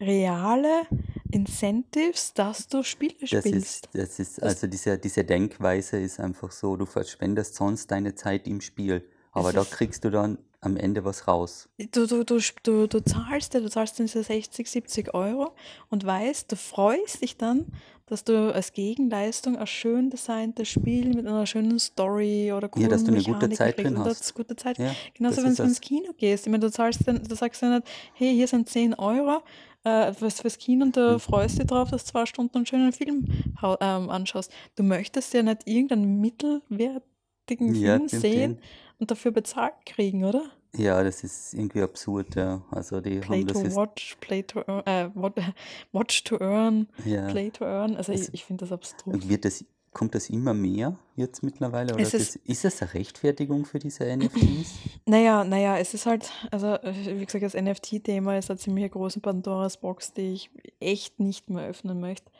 reale 0.00 0.86
Incentives, 1.32 2.34
dass 2.34 2.68
du 2.68 2.82
Spiele 2.82 3.14
Das 3.20 3.28
spielst. 3.30 3.46
ist, 3.52 3.88
das 3.94 4.18
ist, 4.18 4.42
also 4.42 4.66
diese, 4.66 4.98
diese 4.98 5.24
Denkweise 5.24 5.98
ist 5.98 6.20
einfach 6.20 6.52
so, 6.52 6.76
du 6.76 6.86
verschwendest 6.86 7.54
sonst 7.54 7.90
deine 7.90 8.14
Zeit 8.14 8.46
im 8.46 8.60
Spiel, 8.60 9.04
aber 9.32 9.52
da 9.52 9.64
kriegst 9.64 10.04
du 10.04 10.10
dann 10.10 10.38
am 10.60 10.76
Ende 10.76 11.04
was 11.04 11.26
raus. 11.26 11.68
du, 11.78 12.06
du, 12.06 12.22
du, 12.24 12.38
du, 12.62 12.86
du 12.86 13.00
zahlst 13.04 13.54
du 13.54 13.68
zahlst 13.68 13.98
diese 13.98 14.22
60, 14.22 14.70
70 14.70 15.14
Euro 15.14 15.52
und 15.90 16.04
weißt, 16.06 16.52
du 16.52 16.56
freust 16.56 17.20
dich 17.22 17.36
dann, 17.36 17.66
dass 18.06 18.24
du 18.24 18.52
als 18.54 18.72
Gegenleistung 18.72 19.56
ein 19.56 19.66
schön 19.66 20.10
designtes 20.10 20.68
Spiel 20.68 21.14
mit 21.14 21.26
einer 21.26 21.46
schönen 21.46 21.78
Story 21.78 22.52
oder 22.52 22.68
Ja, 22.76 22.88
dass 22.88 23.04
coolen 23.04 23.22
du 23.22 23.30
eine 23.30 23.38
gute 23.38 23.50
Zeit 23.56 23.78
drin 23.78 23.98
hast. 23.98 24.34
gute 24.34 24.54
Zeit. 24.54 24.78
Ja, 24.78 24.94
Genauso, 25.14 25.36
das 25.36 25.44
wenn 25.46 25.54
du 25.56 25.62
ins. 25.62 25.80
Kino 25.80 26.12
gehst. 26.16 26.46
Ich 26.46 26.50
meine, 26.50 26.60
du 26.64 26.70
zahlst 26.70 27.00
dann, 27.06 27.22
du 27.24 27.34
sagst 27.34 27.62
ja 27.62 27.70
nicht, 27.78 27.88
hey, 28.14 28.34
hier 28.34 28.46
sind 28.46 28.68
10 28.68 28.94
Euro 28.94 29.42
äh, 29.84 30.12
fürs, 30.12 30.40
fürs 30.40 30.58
Kino 30.58 30.84
und 30.86 30.96
du 30.96 31.14
Hm. 31.14 31.20
freust 31.20 31.58
dich 31.58 31.66
drauf, 31.66 31.90
dass 31.90 32.04
du 32.04 32.10
zwei 32.12 32.26
Stunden 32.26 32.56
einen 32.58 32.66
schönen 32.66 32.92
Film 32.92 33.24
ähm, 33.62 34.10
anschaust. 34.10 34.52
Du 34.76 34.82
möchtest 34.82 35.32
ja 35.34 35.42
nicht 35.42 35.66
irgendeinen 35.66 36.20
mittelwertigen 36.20 37.74
Ja, 37.74 37.96
Film 37.98 38.08
sehen 38.08 38.58
und 38.98 39.10
dafür 39.10 39.30
bezahlt 39.32 39.74
kriegen, 39.86 40.24
oder? 40.24 40.44
ja, 40.74 41.02
das 41.04 41.22
ist 41.22 41.52
irgendwie 41.52 41.82
absurd, 41.82 42.34
ja. 42.34 42.62
Also 42.70 43.00
die 43.00 43.18
Play 43.18 43.40
haben 43.40 43.46
das 43.46 43.52
to 43.54 43.60
watch, 43.76 44.16
play 44.20 44.42
to 44.42 44.60
earn, 44.66 44.86
äh, 44.86 45.10
wat- 45.14 45.36
watch 45.92 46.24
to 46.24 46.40
earn, 46.40 46.88
ja, 47.04 47.30
play 47.30 47.50
to 47.50 47.64
earn. 47.64 47.96
Also 47.96 48.12
ich, 48.12 48.22
es 48.22 48.30
ich 48.32 48.44
finde 48.44 48.64
das 48.64 48.72
abstrus. 48.72 49.28
wird 49.28 49.44
das 49.44 49.64
kommt 49.92 50.14
das 50.14 50.30
immer 50.30 50.54
mehr 50.54 50.96
jetzt 51.16 51.42
mittlerweile? 51.42 51.94
Oder 51.94 52.02
Es 52.02 52.14
ist, 52.14 52.36
es, 52.36 52.42
ist 52.44 52.64
das 52.64 52.82
eine 52.82 52.94
Rechtfertigung 52.94 53.64
für 53.64 53.78
diese 53.78 54.04
NFTs? 54.16 54.72
naja, 55.06 55.44
naja, 55.44 55.78
es 55.78 55.94
ist 55.94 56.06
halt, 56.06 56.30
also 56.50 56.78
wie 56.82 57.24
gesagt, 57.24 57.44
das 57.44 57.54
NFT-Thema 57.54 58.38
ist 58.38 58.50
eine 58.50 58.58
ziemlich 58.58 58.90
große 58.90 59.20
Pandoras 59.20 59.76
Box, 59.76 60.12
die 60.12 60.32
ich 60.32 60.50
echt 60.80 61.20
nicht 61.20 61.50
mehr 61.50 61.66
öffnen 61.66 62.00
möchte. 62.00 62.30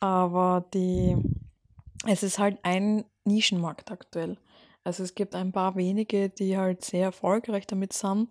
Aber 0.00 0.64
die, 0.74 1.16
es 2.06 2.22
ist 2.22 2.38
halt 2.38 2.58
ein 2.62 3.04
Nischenmarkt 3.24 3.90
aktuell. 3.90 4.36
Also 4.82 5.02
es 5.02 5.14
gibt 5.14 5.34
ein 5.34 5.52
paar 5.52 5.76
wenige, 5.76 6.28
die 6.28 6.58
halt 6.58 6.84
sehr 6.84 7.04
erfolgreich 7.04 7.66
damit 7.66 7.92
sind 7.94 8.28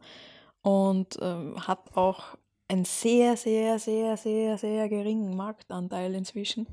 und 0.62 1.18
ähm, 1.22 1.56
hat 1.68 1.96
auch 1.96 2.38
einen 2.68 2.86
sehr, 2.86 3.38
sehr, 3.38 3.80
sehr, 3.80 4.18
sehr, 4.18 4.58
sehr 4.58 4.90
geringen 4.90 5.36
Marktanteil 5.36 6.14
inzwischen. 6.14 6.68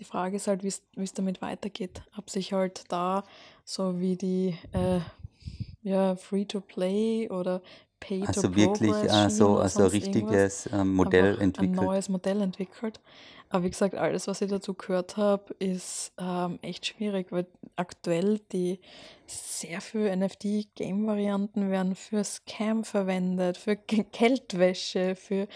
Die 0.00 0.04
Frage 0.04 0.36
ist 0.36 0.46
halt, 0.48 0.64
wie 0.64 0.68
es 0.68 1.12
damit 1.14 1.42
weitergeht. 1.42 2.02
Ob 2.16 2.30
sich 2.30 2.52
halt 2.52 2.84
da 2.88 3.22
so 3.64 4.00
wie 4.00 4.16
die 4.16 4.56
äh, 4.72 5.00
ja, 5.82 6.16
Free-to-Play 6.16 7.28
oder 7.30 7.62
Also 8.26 8.56
wirklich 8.56 8.94
äh, 8.94 8.96
also 8.96 9.58
irgendwas 9.58 9.92
richtiges 9.92 10.66
ähm, 10.72 10.94
Modell 10.94 11.24
einfach 11.32 11.40
ein 11.40 11.42
entwickelt. 11.44 11.76
neues 11.76 12.08
Modell 12.08 12.40
entwickelt. 12.40 13.00
Aber 13.50 13.64
wie 13.64 13.70
gesagt, 13.70 13.94
alles, 13.94 14.26
was 14.28 14.40
ich 14.40 14.48
dazu 14.48 14.74
gehört 14.74 15.16
habe, 15.16 15.52
ist 15.58 16.12
ähm, 16.18 16.58
echt 16.62 16.86
schwierig, 16.86 17.30
weil 17.30 17.46
aktuell 17.76 18.38
die 18.52 18.78
sehr 19.26 19.80
viele 19.80 20.10
NFT-Game-Varianten 20.16 21.68
werden 21.70 21.94
für 21.94 22.22
Scam 22.24 22.84
verwendet, 22.84 23.56
für 23.58 23.76
Ge- 23.76 24.06
Geldwäsche, 24.12 25.14
für 25.16 25.46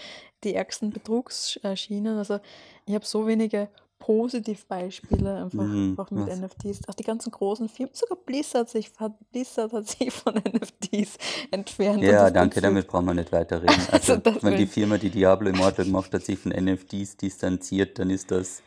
die 0.43 0.55
ärgsten 0.55 0.91
Betrugsschienen. 0.91 2.19
Also 2.19 2.41
ich 2.87 2.95
habe 2.95 3.07
so 3.07 3.27
wenige 3.27 3.69
Positivbeispiele 4.05 5.45
einfach, 5.45 5.65
Mhm, 5.65 5.91
einfach 5.93 6.11
mit 6.11 6.27
was? 6.27 6.39
NFTs. 6.39 6.89
Auch 6.89 6.95
die 6.95 7.05
ganzen 7.05 7.31
großen 7.31 7.71
Firmen, 7.71 7.95
sogar 7.95 8.19
Blizzard, 8.19 8.69
sich, 8.69 8.91
hat, 8.99 9.13
Blizzard 9.33 9.73
hat 9.73 9.89
sich 9.89 10.13
von 10.13 10.35
NFTs 10.53 11.17
entfernt 11.51 12.03
Ja, 12.03 12.31
danke, 12.31 12.61
damit 12.61 12.87
brauchen 12.87 13.07
wir 13.07 13.15
nicht 13.15 13.33
weiterreden. 13.33 13.75
Also 13.91 14.15
Also, 14.15 14.43
wenn 14.43 14.59
die 14.59 14.67
Firma, 14.67 14.99
die 14.99 15.09
Diablo 15.09 15.49
Immortal 15.49 15.87
gemacht 15.87 16.13
hat, 16.13 16.23
sich 16.23 16.39
von 16.39 16.53
NFTs 16.53 17.17
distanziert, 17.17 17.99
dann 17.99 18.11
ist 18.11 18.31
das 18.31 18.63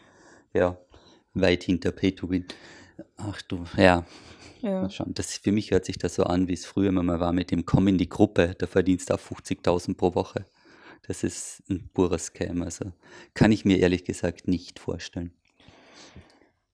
ja 0.53 0.75
weit 1.35 1.63
hinter 1.63 1.91
Pay 1.91 2.13
to 2.15 2.27
Win. 2.31 2.45
Ach 3.17 3.39
du, 3.43 3.63
ja, 3.77 4.05
ja. 4.61 4.89
schauen. 4.89 5.13
Das, 5.13 5.37
für 5.37 5.51
mich 5.51 5.69
hört 5.69 5.85
sich 5.85 5.99
das 5.99 6.15
so 6.15 6.23
an, 6.23 6.47
wie 6.47 6.53
es 6.53 6.65
früher 6.65 6.89
immer 6.89 7.03
mal 7.03 7.19
war 7.19 7.31
mit 7.31 7.51
dem 7.51 7.63
Komm 7.63 7.87
in 7.89 7.99
die 7.99 8.09
Gruppe, 8.09 8.55
da 8.57 8.65
verdienst 8.65 9.11
du 9.11 9.13
auch 9.13 9.19
50.000 9.19 9.95
pro 9.95 10.15
Woche. 10.15 10.45
Das 11.03 11.23
ist 11.23 11.63
ein 11.69 11.89
purer 11.93 12.17
Scam, 12.17 12.61
also 12.61 12.91
kann 13.33 13.51
ich 13.51 13.65
mir 13.65 13.79
ehrlich 13.79 14.03
gesagt 14.03 14.47
nicht 14.47 14.79
vorstellen. 14.79 15.31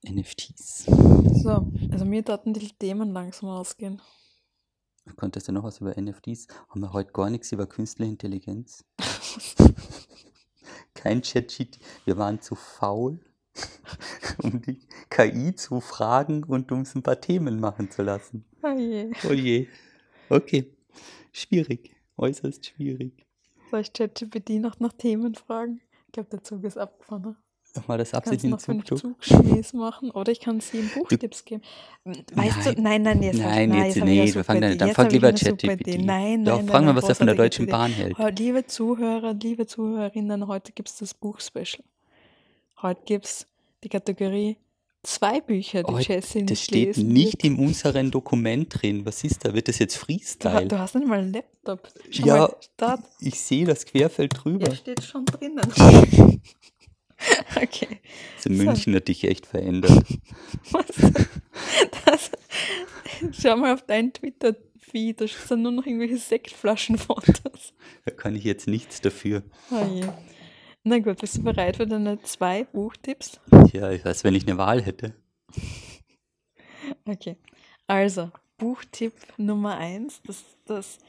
NFTs. 0.05 0.85
So, 0.85 1.71
also 1.91 2.05
mir 2.05 2.25
taten 2.25 2.53
die 2.53 2.69
Themen 2.77 3.11
langsam 3.11 3.49
ausgehen. 3.49 4.01
Konntest 5.15 5.47
du 5.47 5.51
noch 5.51 5.63
was 5.63 5.79
über 5.79 5.99
NFTs? 5.99 6.47
Haben 6.69 6.81
wir 6.81 6.93
heute 6.93 7.11
gar 7.11 7.29
nichts 7.29 7.51
über 7.51 7.67
künstliche 7.67 8.11
Intelligenz? 8.11 8.85
Kein 10.93 11.21
Chat-Sheet. 11.21 11.79
Wir 12.05 12.17
waren 12.17 12.41
zu 12.41 12.55
faul, 12.55 13.19
um 14.41 14.61
die 14.61 14.79
KI 15.09 15.55
zu 15.55 15.81
fragen 15.81 16.43
und 16.43 16.71
uns 16.71 16.95
ein 16.95 17.03
paar 17.03 17.19
Themen 17.19 17.59
machen 17.59 17.91
zu 17.91 18.01
lassen. 18.01 18.45
Oh 18.61 18.77
je. 18.77 19.11
Oh 19.29 19.33
je. 19.33 19.67
Okay. 20.29 20.73
Schwierig. 21.31 21.95
Äußerst 22.17 22.65
schwierig. 22.65 23.25
Soll 23.73 23.81
ich 23.81 23.91
ChatGPT 23.91 24.61
noch 24.61 24.79
nach 24.79 24.93
Themen 24.93 25.33
fragen? 25.33 25.81
Ich 26.05 26.11
glaube, 26.11 26.29
der 26.29 26.43
Zug 26.43 26.63
ist 26.63 26.77
abgefahren. 26.77 27.23
ne? 27.23 27.35
Nochmal 27.75 27.97
das 27.97 28.09
Ich 28.09 28.11
kann 28.11 28.19
es 28.21 28.27
absichtliche 28.27 28.51
noch 28.51 28.61
Zugzug. 28.61 28.99
Zugschmiss 28.99 29.73
machen 29.73 30.11
oder 30.11 30.31
ich 30.31 30.41
kann 30.41 30.59
sie 30.59 30.77
ihm 30.77 30.91
Du, 30.93 30.99
Buchtipps 30.99 31.43
geben. 31.43 31.63
Weißt 32.05 32.67
du, 32.67 32.79
nein, 32.79 33.01
nein, 33.01 33.01
nein, 33.01 33.23
jetzt 33.23 33.39
nein, 33.39 33.69
nein, 33.69 33.77
jetzt, 33.79 33.85
jetzt 33.87 33.95
ich 33.95 34.01
eine 34.03 34.11
nee, 34.11 34.35
wir 34.35 34.43
fangen 34.43 34.61
dann, 34.61 34.77
dann 34.77 34.87
Jetzt 34.89 34.95
frag 34.95 35.11
lieber. 35.11 35.33
ChatGPT. 35.33 36.05
Nein, 36.05 36.45
Doch, 36.45 36.57
nein, 36.57 36.67
fragen 36.67 36.85
nein, 36.85 36.95
wir, 36.95 37.01
was 37.01 37.09
er 37.09 37.15
von 37.15 37.25
der 37.25 37.35
Deutschen. 37.35 37.65
Bahn 37.65 37.91
hält. 37.91 38.15
Liebe 38.37 38.67
Zuhörer, 38.67 39.33
liebe 39.33 39.65
Zuhörerinnen, 39.65 40.45
heute 40.45 40.71
gibt 40.71 40.89
es 40.89 40.97
das 40.97 41.15
Buchspecial. 41.15 41.83
Heute 42.79 43.01
gibt 43.05 43.25
es 43.25 43.47
die 43.83 43.89
Kategorie 43.89 44.57
zwei 45.03 45.41
Bücher, 45.41 45.83
die 45.83 45.93
Oh, 45.93 45.99
Jessie 45.99 46.41
das 46.45 46.49
nicht 46.51 46.63
steht 46.63 46.85
lesen 46.97 47.07
nicht 47.09 47.43
wird. 47.43 47.43
in 47.43 47.55
unserem 47.57 48.09
Dokument 48.11 48.67
drin. 48.81 49.05
Was 49.05 49.23
ist 49.23 49.45
da? 49.45 49.53
Wird 49.53 49.67
das 49.67 49.79
jetzt 49.79 49.95
Du, 49.95 49.99
Freestyle? 50.05 50.67
du 50.67 50.79
hast 50.79 50.95
nicht 50.95 51.07
mal 51.07 51.19
einen 51.19 51.33
Laptop. 51.33 51.89
Schau 52.09 52.25
Ja, 52.25 52.37
mal, 52.37 52.55
da, 52.77 53.03
ich 53.19 53.39
sehe 53.39 53.65
das 53.65 53.85
Querfeld 53.85 54.33
ja, 54.33 54.39
drüber. 54.41 54.75
steht 54.75 55.03
schon 55.03 55.25
drinnen. 55.25 55.61
Okay, 57.55 58.01
Also 58.35 58.49
so. 58.49 58.63
München 58.63 58.93
hat 58.95 59.07
dich 59.07 59.23
echt 59.23 59.45
verändert. 59.45 60.03
Was? 60.71 60.87
Das, 62.05 62.31
schau 63.39 63.55
mal 63.55 63.73
auf 63.75 63.83
deinen 63.85 64.11
Twitter-Feed, 64.11 65.21
da 65.21 65.27
sind 65.27 65.61
nur 65.61 65.71
noch 65.71 65.85
irgendwelche 65.85 66.17
Sektflaschenfotos. 66.17 67.73
Da 68.03 68.11
kann 68.11 68.35
ich 68.35 68.43
jetzt 68.43 68.67
nichts 68.67 68.99
dafür. 68.99 69.43
Oh 69.71 69.85
je. 69.93 70.03
Na 70.85 70.99
gut, 70.99 71.19
bist 71.19 71.37
du 71.37 71.43
bereit 71.43 71.77
für 71.77 71.87
deine 71.87 72.21
zwei 72.23 72.65
Buchtipps? 72.65 73.39
Ja, 73.71 73.91
ich 73.91 74.03
weiß, 74.03 74.23
wenn 74.23 74.35
ich 74.35 74.45
eine 74.47 74.57
Wahl 74.57 74.81
hätte. 74.81 75.13
Okay, 77.05 77.37
also 77.87 78.31
Buchtipp 78.57 79.13
Nummer 79.37 79.77
eins, 79.77 80.21
das, 80.23 80.43
das, 80.65 80.99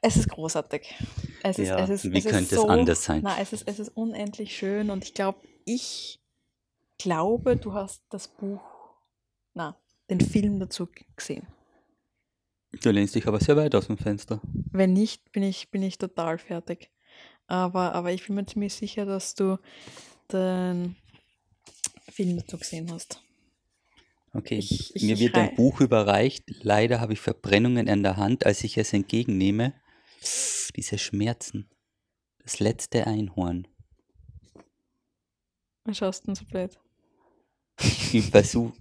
es 0.00 0.16
ist 0.16 0.28
großartig. 0.28 0.94
Es 1.42 1.58
ist, 1.58 1.68
es 1.68 1.68
Ja, 1.68 1.84
ist, 1.84 2.04
wie 2.12 2.18
es 2.18 2.24
ist 2.26 2.30
könnte 2.30 2.54
es 2.54 2.60
so, 2.60 2.68
anders 2.68 3.04
sein? 3.04 3.20
na, 3.24 3.36
es 3.40 3.52
ist, 3.52 3.66
es 3.66 3.78
ist 3.80 3.88
unendlich 3.96 4.56
schön 4.56 4.90
und 4.90 5.04
ich 5.04 5.14
glaube, 5.14 5.38
ich 5.64 6.20
glaube, 6.98 7.56
du 7.56 7.72
hast 7.74 8.02
das 8.10 8.28
Buch, 8.28 8.62
na, 9.54 9.76
den 10.08 10.20
Film 10.20 10.60
dazu 10.60 10.88
gesehen. 11.16 11.46
Du 12.82 12.90
lehnst 12.90 13.14
dich 13.14 13.26
aber 13.26 13.40
sehr 13.40 13.56
weit 13.56 13.74
aus 13.74 13.86
dem 13.88 13.98
Fenster. 13.98 14.40
Wenn 14.72 14.92
nicht, 14.92 15.32
bin 15.32 15.42
ich, 15.42 15.70
bin 15.70 15.82
ich 15.82 15.98
total 15.98 16.38
fertig. 16.38 16.90
Aber, 17.46 17.94
aber 17.94 18.12
ich 18.12 18.26
bin 18.26 18.36
mir 18.36 18.46
ziemlich 18.46 18.74
sicher, 18.74 19.04
dass 19.04 19.34
du 19.34 19.58
den 20.32 20.96
Film 22.10 22.36
dazu 22.36 22.58
gesehen 22.58 22.90
hast. 22.90 23.22
Okay, 24.32 24.58
Ich, 24.58 24.94
ich, 24.96 25.02
mir 25.02 25.14
ich 25.14 25.20
wird 25.20 25.36
ein 25.36 25.54
Buch 25.54 25.80
überreicht. 25.80 26.44
Leider 26.62 27.00
habe 27.00 27.12
ich 27.12 27.20
Verbrennungen 27.20 27.88
an 27.88 28.02
der 28.02 28.16
Hand, 28.16 28.46
als 28.46 28.64
ich 28.64 28.76
es 28.78 28.92
entgegennehme. 28.92 29.74
Diese 30.74 30.98
Schmerzen. 30.98 31.70
Das 32.42 32.58
letzte 32.58 33.06
Einhorn. 33.06 33.68
Was 35.84 35.98
schaust 35.98 36.22
du 36.22 36.26
denn 36.26 36.34
so 36.34 36.44
blöd? 36.46 36.78
Ich 38.12 38.30
versuche, 38.30 38.74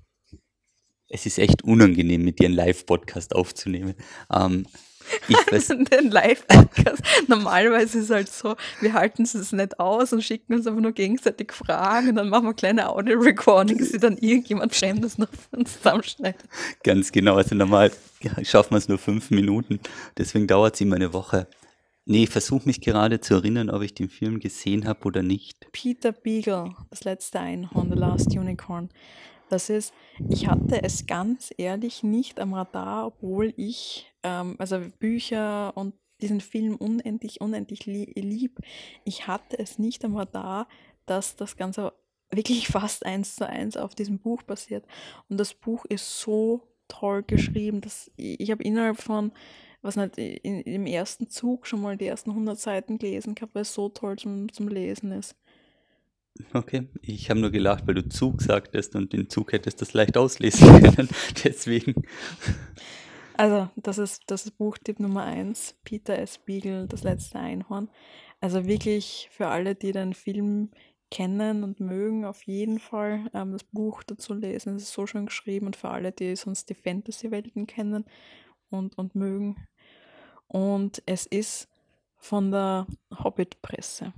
es 1.10 1.26
ist 1.26 1.38
echt 1.38 1.64
unangenehm, 1.64 2.24
mit 2.24 2.40
dir 2.40 2.46
einen 2.46 2.56
Live-Podcast 2.56 3.36
aufzunehmen. 3.36 3.96
Ähm, 4.32 4.68
ich 5.28 5.38
vers 5.50 5.68
Den 5.68 6.12
Live-Podcast. 6.12 7.04
Normalerweise 7.28 8.00
ist 8.00 8.06
es 8.06 8.10
halt 8.10 8.30
so, 8.30 8.56
wir 8.82 8.94
halten 8.94 9.24
es 9.24 9.52
nicht 9.52 9.80
aus 9.80 10.14
und 10.14 10.24
schicken 10.24 10.54
uns 10.54 10.68
einfach 10.68 10.82
nur 10.82 10.92
gegenseitig 10.92 11.52
Fragen 11.52 12.10
und 12.10 12.16
dann 12.16 12.30
machen 12.30 12.46
wir 12.46 12.54
kleine 12.54 12.90
Audio-Recordings, 12.90 13.92
die 13.92 13.98
dann 13.98 14.18
irgendjemand 14.18 14.74
Fremdes 14.74 15.18
noch 15.18 15.30
für 15.30 15.58
uns 15.58 15.78
zusammenschneidet. 15.78 16.44
ganz 16.84 17.12
genau, 17.12 17.36
also 17.36 17.56
normal 17.56 17.92
schaffen 18.44 18.72
wir 18.72 18.78
es 18.78 18.88
nur 18.88 18.98
fünf 18.98 19.32
Minuten. 19.32 19.80
Deswegen 20.18 20.48
dauert 20.48 20.76
es 20.76 20.82
immer 20.82 20.96
eine 20.96 21.14
Woche. 21.14 21.48
Nee, 22.06 22.24
ich 22.24 22.30
versuche 22.30 22.66
mich 22.66 22.82
gerade 22.82 23.22
zu 23.22 23.36
erinnern, 23.36 23.70
ob 23.70 23.82
ich 23.82 23.94
den 23.94 24.10
Film 24.10 24.40
gesehen 24.40 24.88
habe 24.88 25.06
oder 25.06 25.24
nicht. 25.24 25.72
Peter 25.72 26.12
Beagle, 26.12 26.76
das 26.90 27.06
letzte 27.06 27.40
Einhorn, 27.40 27.90
The 27.90 27.98
Last 27.98 28.36
Unicorn. 28.36 28.90
Das 29.54 29.70
ist, 29.70 29.94
ich 30.30 30.48
hatte 30.48 30.82
es 30.82 31.06
ganz 31.06 31.54
ehrlich 31.58 32.02
nicht 32.02 32.40
am 32.40 32.56
Radar, 32.56 33.06
obwohl 33.06 33.54
ich, 33.56 34.12
ähm, 34.24 34.56
also 34.58 34.80
Bücher 34.98 35.78
und 35.78 35.94
diesen 36.22 36.42
Film 36.42 36.76
unendlich, 36.76 37.40
unendlich 37.40 37.86
lie- 37.86 38.12
lieb. 38.16 38.60
Ich 39.04 39.28
hatte 39.28 39.60
es 39.60 39.78
nicht 39.78 40.04
am 40.06 40.16
Radar, 40.16 40.68
dass 41.06 41.36
das 41.36 41.56
Ganze 41.56 41.94
wirklich 42.32 42.68
fast 42.70 43.06
eins 43.06 43.36
zu 43.36 43.48
eins 43.48 43.78
auf 43.78 43.94
diesem 43.94 44.18
Buch 44.18 44.42
basiert. 44.42 44.88
Und 45.30 45.40
das 45.40 45.54
Buch 45.54 45.86
ist 45.86 46.20
so 46.20 46.68
toll 46.88 47.22
geschrieben, 47.22 47.80
dass 47.82 48.12
ich, 48.16 48.40
ich 48.40 48.50
habe 48.50 48.64
innerhalb 48.64 48.98
von, 49.00 49.32
was 49.84 49.98
nicht, 49.98 50.18
in, 50.18 50.62
im 50.62 50.88
ersten 50.88 51.30
Zug 51.30 51.68
schon 51.68 51.82
mal 51.82 51.96
die 51.96 52.08
ersten 52.08 52.32
100 52.32 52.58
Seiten 52.60 52.98
gelesen 52.98 53.36
gehabt, 53.36 53.54
weil 53.54 53.62
es 53.62 53.74
so 53.76 53.90
toll 53.90 54.18
zum, 54.18 54.52
zum 54.52 54.68
Lesen 54.68 55.12
ist. 55.12 55.36
Okay, 56.54 56.90
ich 57.02 57.30
habe 57.30 57.40
nur 57.40 57.52
gelacht, 57.52 57.86
weil 57.86 57.96
du 57.96 58.10
Zug 58.10 58.42
sagtest 58.42 58.96
und 58.96 59.14
den 59.14 59.30
Zug 59.30 59.54
hättest 59.54 59.82
das 59.82 59.94
leicht 59.94 60.18
auslesen 60.18 60.82
können. 60.96 61.10
Deswegen. 61.44 61.94
Also, 63.36 63.70
das 63.76 63.98
ist, 63.98 64.24
das 64.28 64.46
ist 64.46 64.58
Buchtipp 64.58 65.00
Nummer 65.00 65.24
eins, 65.24 65.76
Peter 65.84 66.18
S. 66.18 66.40
Beagle, 66.40 66.88
das 66.88 67.04
letzte 67.04 67.40
Einhorn. 67.40 67.90
Also 68.40 68.66
wirklich 68.66 69.30
für 69.32 69.48
alle, 69.48 69.74
die 69.74 69.92
den 69.92 70.14
Film 70.14 70.70
kennen 71.10 71.64
und 71.64 71.80
mögen, 71.80 72.26
auf 72.26 72.44
jeden 72.44 72.80
Fall 72.80 73.30
ähm, 73.34 73.52
das 73.52 73.64
Buch 73.64 74.04
dazu 74.04 74.34
lesen. 74.34 74.76
Es 74.76 74.84
ist 74.84 74.94
so 74.94 75.06
schön 75.06 75.28
geschrieben 75.28 75.68
und 75.68 75.76
für 75.76 75.90
alle, 75.90 76.12
die 76.12 76.36
sonst 76.36 76.70
die 76.70 76.74
Fantasy-Welten 76.74 77.68
kennen 77.68 78.06
und, 78.70 78.98
und 78.98 79.16
mögen. 79.16 79.68
Und 80.48 81.04
es 81.06 81.26
ist 81.26 81.70
von 82.18 82.52
der 82.52 82.88
Hobbit-Presse, 83.24 84.14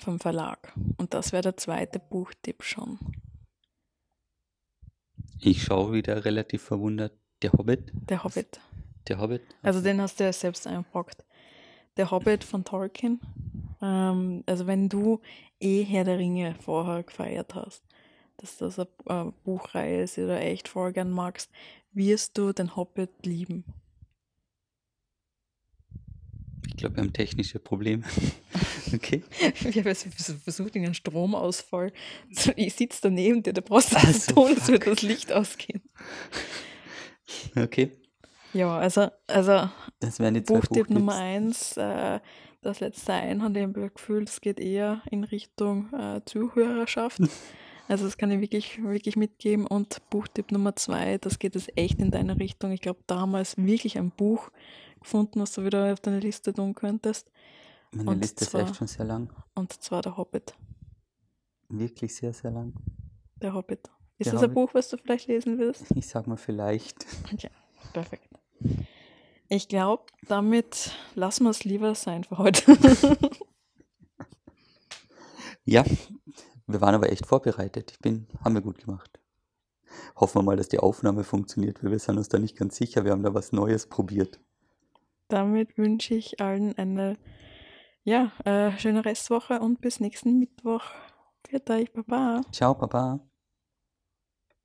vom 0.00 0.20
Verlag. 0.20 0.72
Und 0.96 1.14
das 1.14 1.32
wäre 1.32 1.42
der 1.42 1.56
zweite 1.56 1.98
Buchtipp 1.98 2.62
schon. 2.62 2.98
Ich 5.40 5.62
schaue 5.62 5.92
wieder 5.92 6.24
relativ 6.24 6.62
verwundert. 6.62 7.12
Der 7.42 7.52
Hobbit? 7.52 7.92
Der 7.92 8.24
Hobbit. 8.24 8.60
Der 9.06 9.20
Hobbit? 9.20 9.42
Also 9.62 9.80
den 9.80 10.00
hast 10.00 10.18
du 10.18 10.24
ja 10.24 10.32
selbst 10.32 10.66
eingebrockt. 10.66 11.24
Der 11.96 12.10
Hobbit 12.10 12.44
von 12.44 12.64
Tolkien. 12.64 13.20
Ähm, 13.80 14.42
also 14.46 14.66
wenn 14.66 14.88
du 14.88 15.20
eh 15.60 15.82
Herr 15.84 16.04
der 16.04 16.18
Ringe 16.18 16.54
vorher 16.60 17.02
gefeiert 17.02 17.54
hast, 17.54 17.84
dass 18.38 18.58
das 18.58 18.78
eine 18.78 18.88
äh, 19.06 19.32
Buchreihe 19.44 20.02
ist, 20.02 20.16
die 20.16 20.22
du 20.22 20.38
echt 20.38 20.68
voll 20.68 20.92
gern 20.92 21.10
magst, 21.10 21.50
wirst 21.92 22.36
du 22.38 22.52
den 22.52 22.76
Hobbit 22.76 23.24
lieben. 23.24 23.64
Ich 26.78 26.82
glaube, 26.82 26.94
wir 26.94 27.02
haben 27.02 27.12
technische 27.12 27.58
Probleme. 27.58 28.04
okay. 28.94 29.24
Wir 29.62 29.82
haben 29.82 29.96
versucht, 29.96 30.76
einen 30.76 30.94
Stromausfall. 30.94 31.92
Ich 32.54 32.74
sitze 32.74 33.00
daneben 33.02 33.42
dir, 33.42 33.52
da 33.52 33.60
brauchst 33.60 33.90
du 33.90 33.96
das 33.96 34.26
so, 34.26 34.34
tun, 34.34 34.54
als 34.54 34.68
würde 34.68 34.90
das 34.90 35.02
Licht 35.02 35.32
ausgehen. 35.32 35.82
Okay. 37.56 37.90
Ja, 38.52 38.78
also, 38.78 39.08
also 39.26 39.68
das 39.98 40.20
wären 40.20 40.34
die 40.34 40.40
Buchtipp 40.40 40.88
Nummer 40.88 41.16
eins, 41.16 41.76
äh, 41.76 42.20
das 42.62 42.78
letzte 42.78 43.12
Einhand, 43.12 43.56
ich 43.56 43.64
habe 43.64 43.90
Gefühl, 43.90 44.22
es 44.22 44.40
geht 44.40 44.60
eher 44.60 45.02
in 45.10 45.24
Richtung 45.24 45.92
äh, 45.92 46.20
Zuhörerschaft. 46.26 47.20
Also 47.88 48.04
das 48.04 48.18
kann 48.18 48.30
ich 48.30 48.40
wirklich, 48.40 48.80
wirklich 48.84 49.16
mitgeben. 49.16 49.66
Und 49.66 49.98
Buchtipp 50.10 50.52
Nummer 50.52 50.76
zwei, 50.76 51.18
das 51.18 51.40
geht 51.40 51.56
jetzt 51.56 51.76
echt 51.76 51.98
in 51.98 52.12
deine 52.12 52.38
Richtung. 52.38 52.70
Ich 52.70 52.82
glaube, 52.82 53.00
damals 53.08 53.56
wirklich 53.56 53.98
ein 53.98 54.12
Buch 54.12 54.52
gefunden, 55.08 55.40
was 55.40 55.52
du 55.52 55.64
wieder 55.64 55.90
auf 55.90 56.00
deine 56.00 56.20
Liste 56.20 56.52
tun 56.52 56.74
könntest. 56.74 57.30
Meine 57.92 58.10
und 58.10 58.20
Liste 58.20 58.44
zwar, 58.44 58.60
ist 58.60 58.68
echt 58.68 58.76
schon 58.76 58.86
sehr 58.86 59.06
lang. 59.06 59.32
Und 59.54 59.72
zwar 59.82 60.02
der 60.02 60.18
Hobbit. 60.18 60.54
Wirklich 61.70 62.14
sehr, 62.14 62.34
sehr 62.34 62.50
lang. 62.50 62.74
Der 63.36 63.54
Hobbit. 63.54 63.90
Ist 64.18 64.26
der 64.26 64.34
das 64.34 64.42
Hobbit? 64.42 64.50
ein 64.50 64.54
Buch, 64.54 64.74
was 64.74 64.90
du 64.90 64.98
vielleicht 64.98 65.28
lesen 65.28 65.58
willst? 65.58 65.86
Ich 65.94 66.08
sag 66.08 66.26
mal 66.26 66.36
vielleicht. 66.36 67.06
Okay, 67.32 67.50
perfekt. 67.94 68.28
Ich 69.48 69.68
glaube, 69.68 70.04
damit 70.26 70.92
lassen 71.14 71.44
wir 71.44 71.50
es 71.50 71.64
lieber 71.64 71.94
sein 71.94 72.24
für 72.24 72.36
heute. 72.36 72.76
ja, 75.64 75.84
wir 76.66 76.80
waren 76.82 76.94
aber 76.94 77.10
echt 77.10 77.24
vorbereitet. 77.24 77.92
Ich 77.92 77.98
bin, 78.00 78.26
haben 78.44 78.54
wir 78.54 78.60
gut 78.60 78.78
gemacht. 78.78 79.18
Hoffen 80.16 80.40
wir 80.40 80.42
mal, 80.42 80.56
dass 80.56 80.68
die 80.68 80.80
Aufnahme 80.80 81.24
funktioniert, 81.24 81.82
weil 81.82 81.92
wir 81.92 81.98
sind 81.98 82.18
uns 82.18 82.28
da 82.28 82.38
nicht 82.38 82.58
ganz 82.58 82.76
sicher. 82.76 83.06
Wir 83.06 83.12
haben 83.12 83.22
da 83.22 83.32
was 83.32 83.52
Neues 83.52 83.86
probiert. 83.86 84.38
Damit 85.28 85.76
wünsche 85.76 86.14
ich 86.14 86.40
allen 86.40 86.76
eine 86.78 87.16
ja, 88.02 88.32
äh, 88.44 88.76
schöne 88.78 89.04
Restwoche 89.04 89.60
und 89.60 89.80
bis 89.80 90.00
nächsten 90.00 90.38
Mittwoch. 90.38 90.82
Für 91.46 91.62
euch, 91.70 91.92
Baba. 91.92 92.42
Ciao, 92.52 92.74
Baba. 92.74 93.20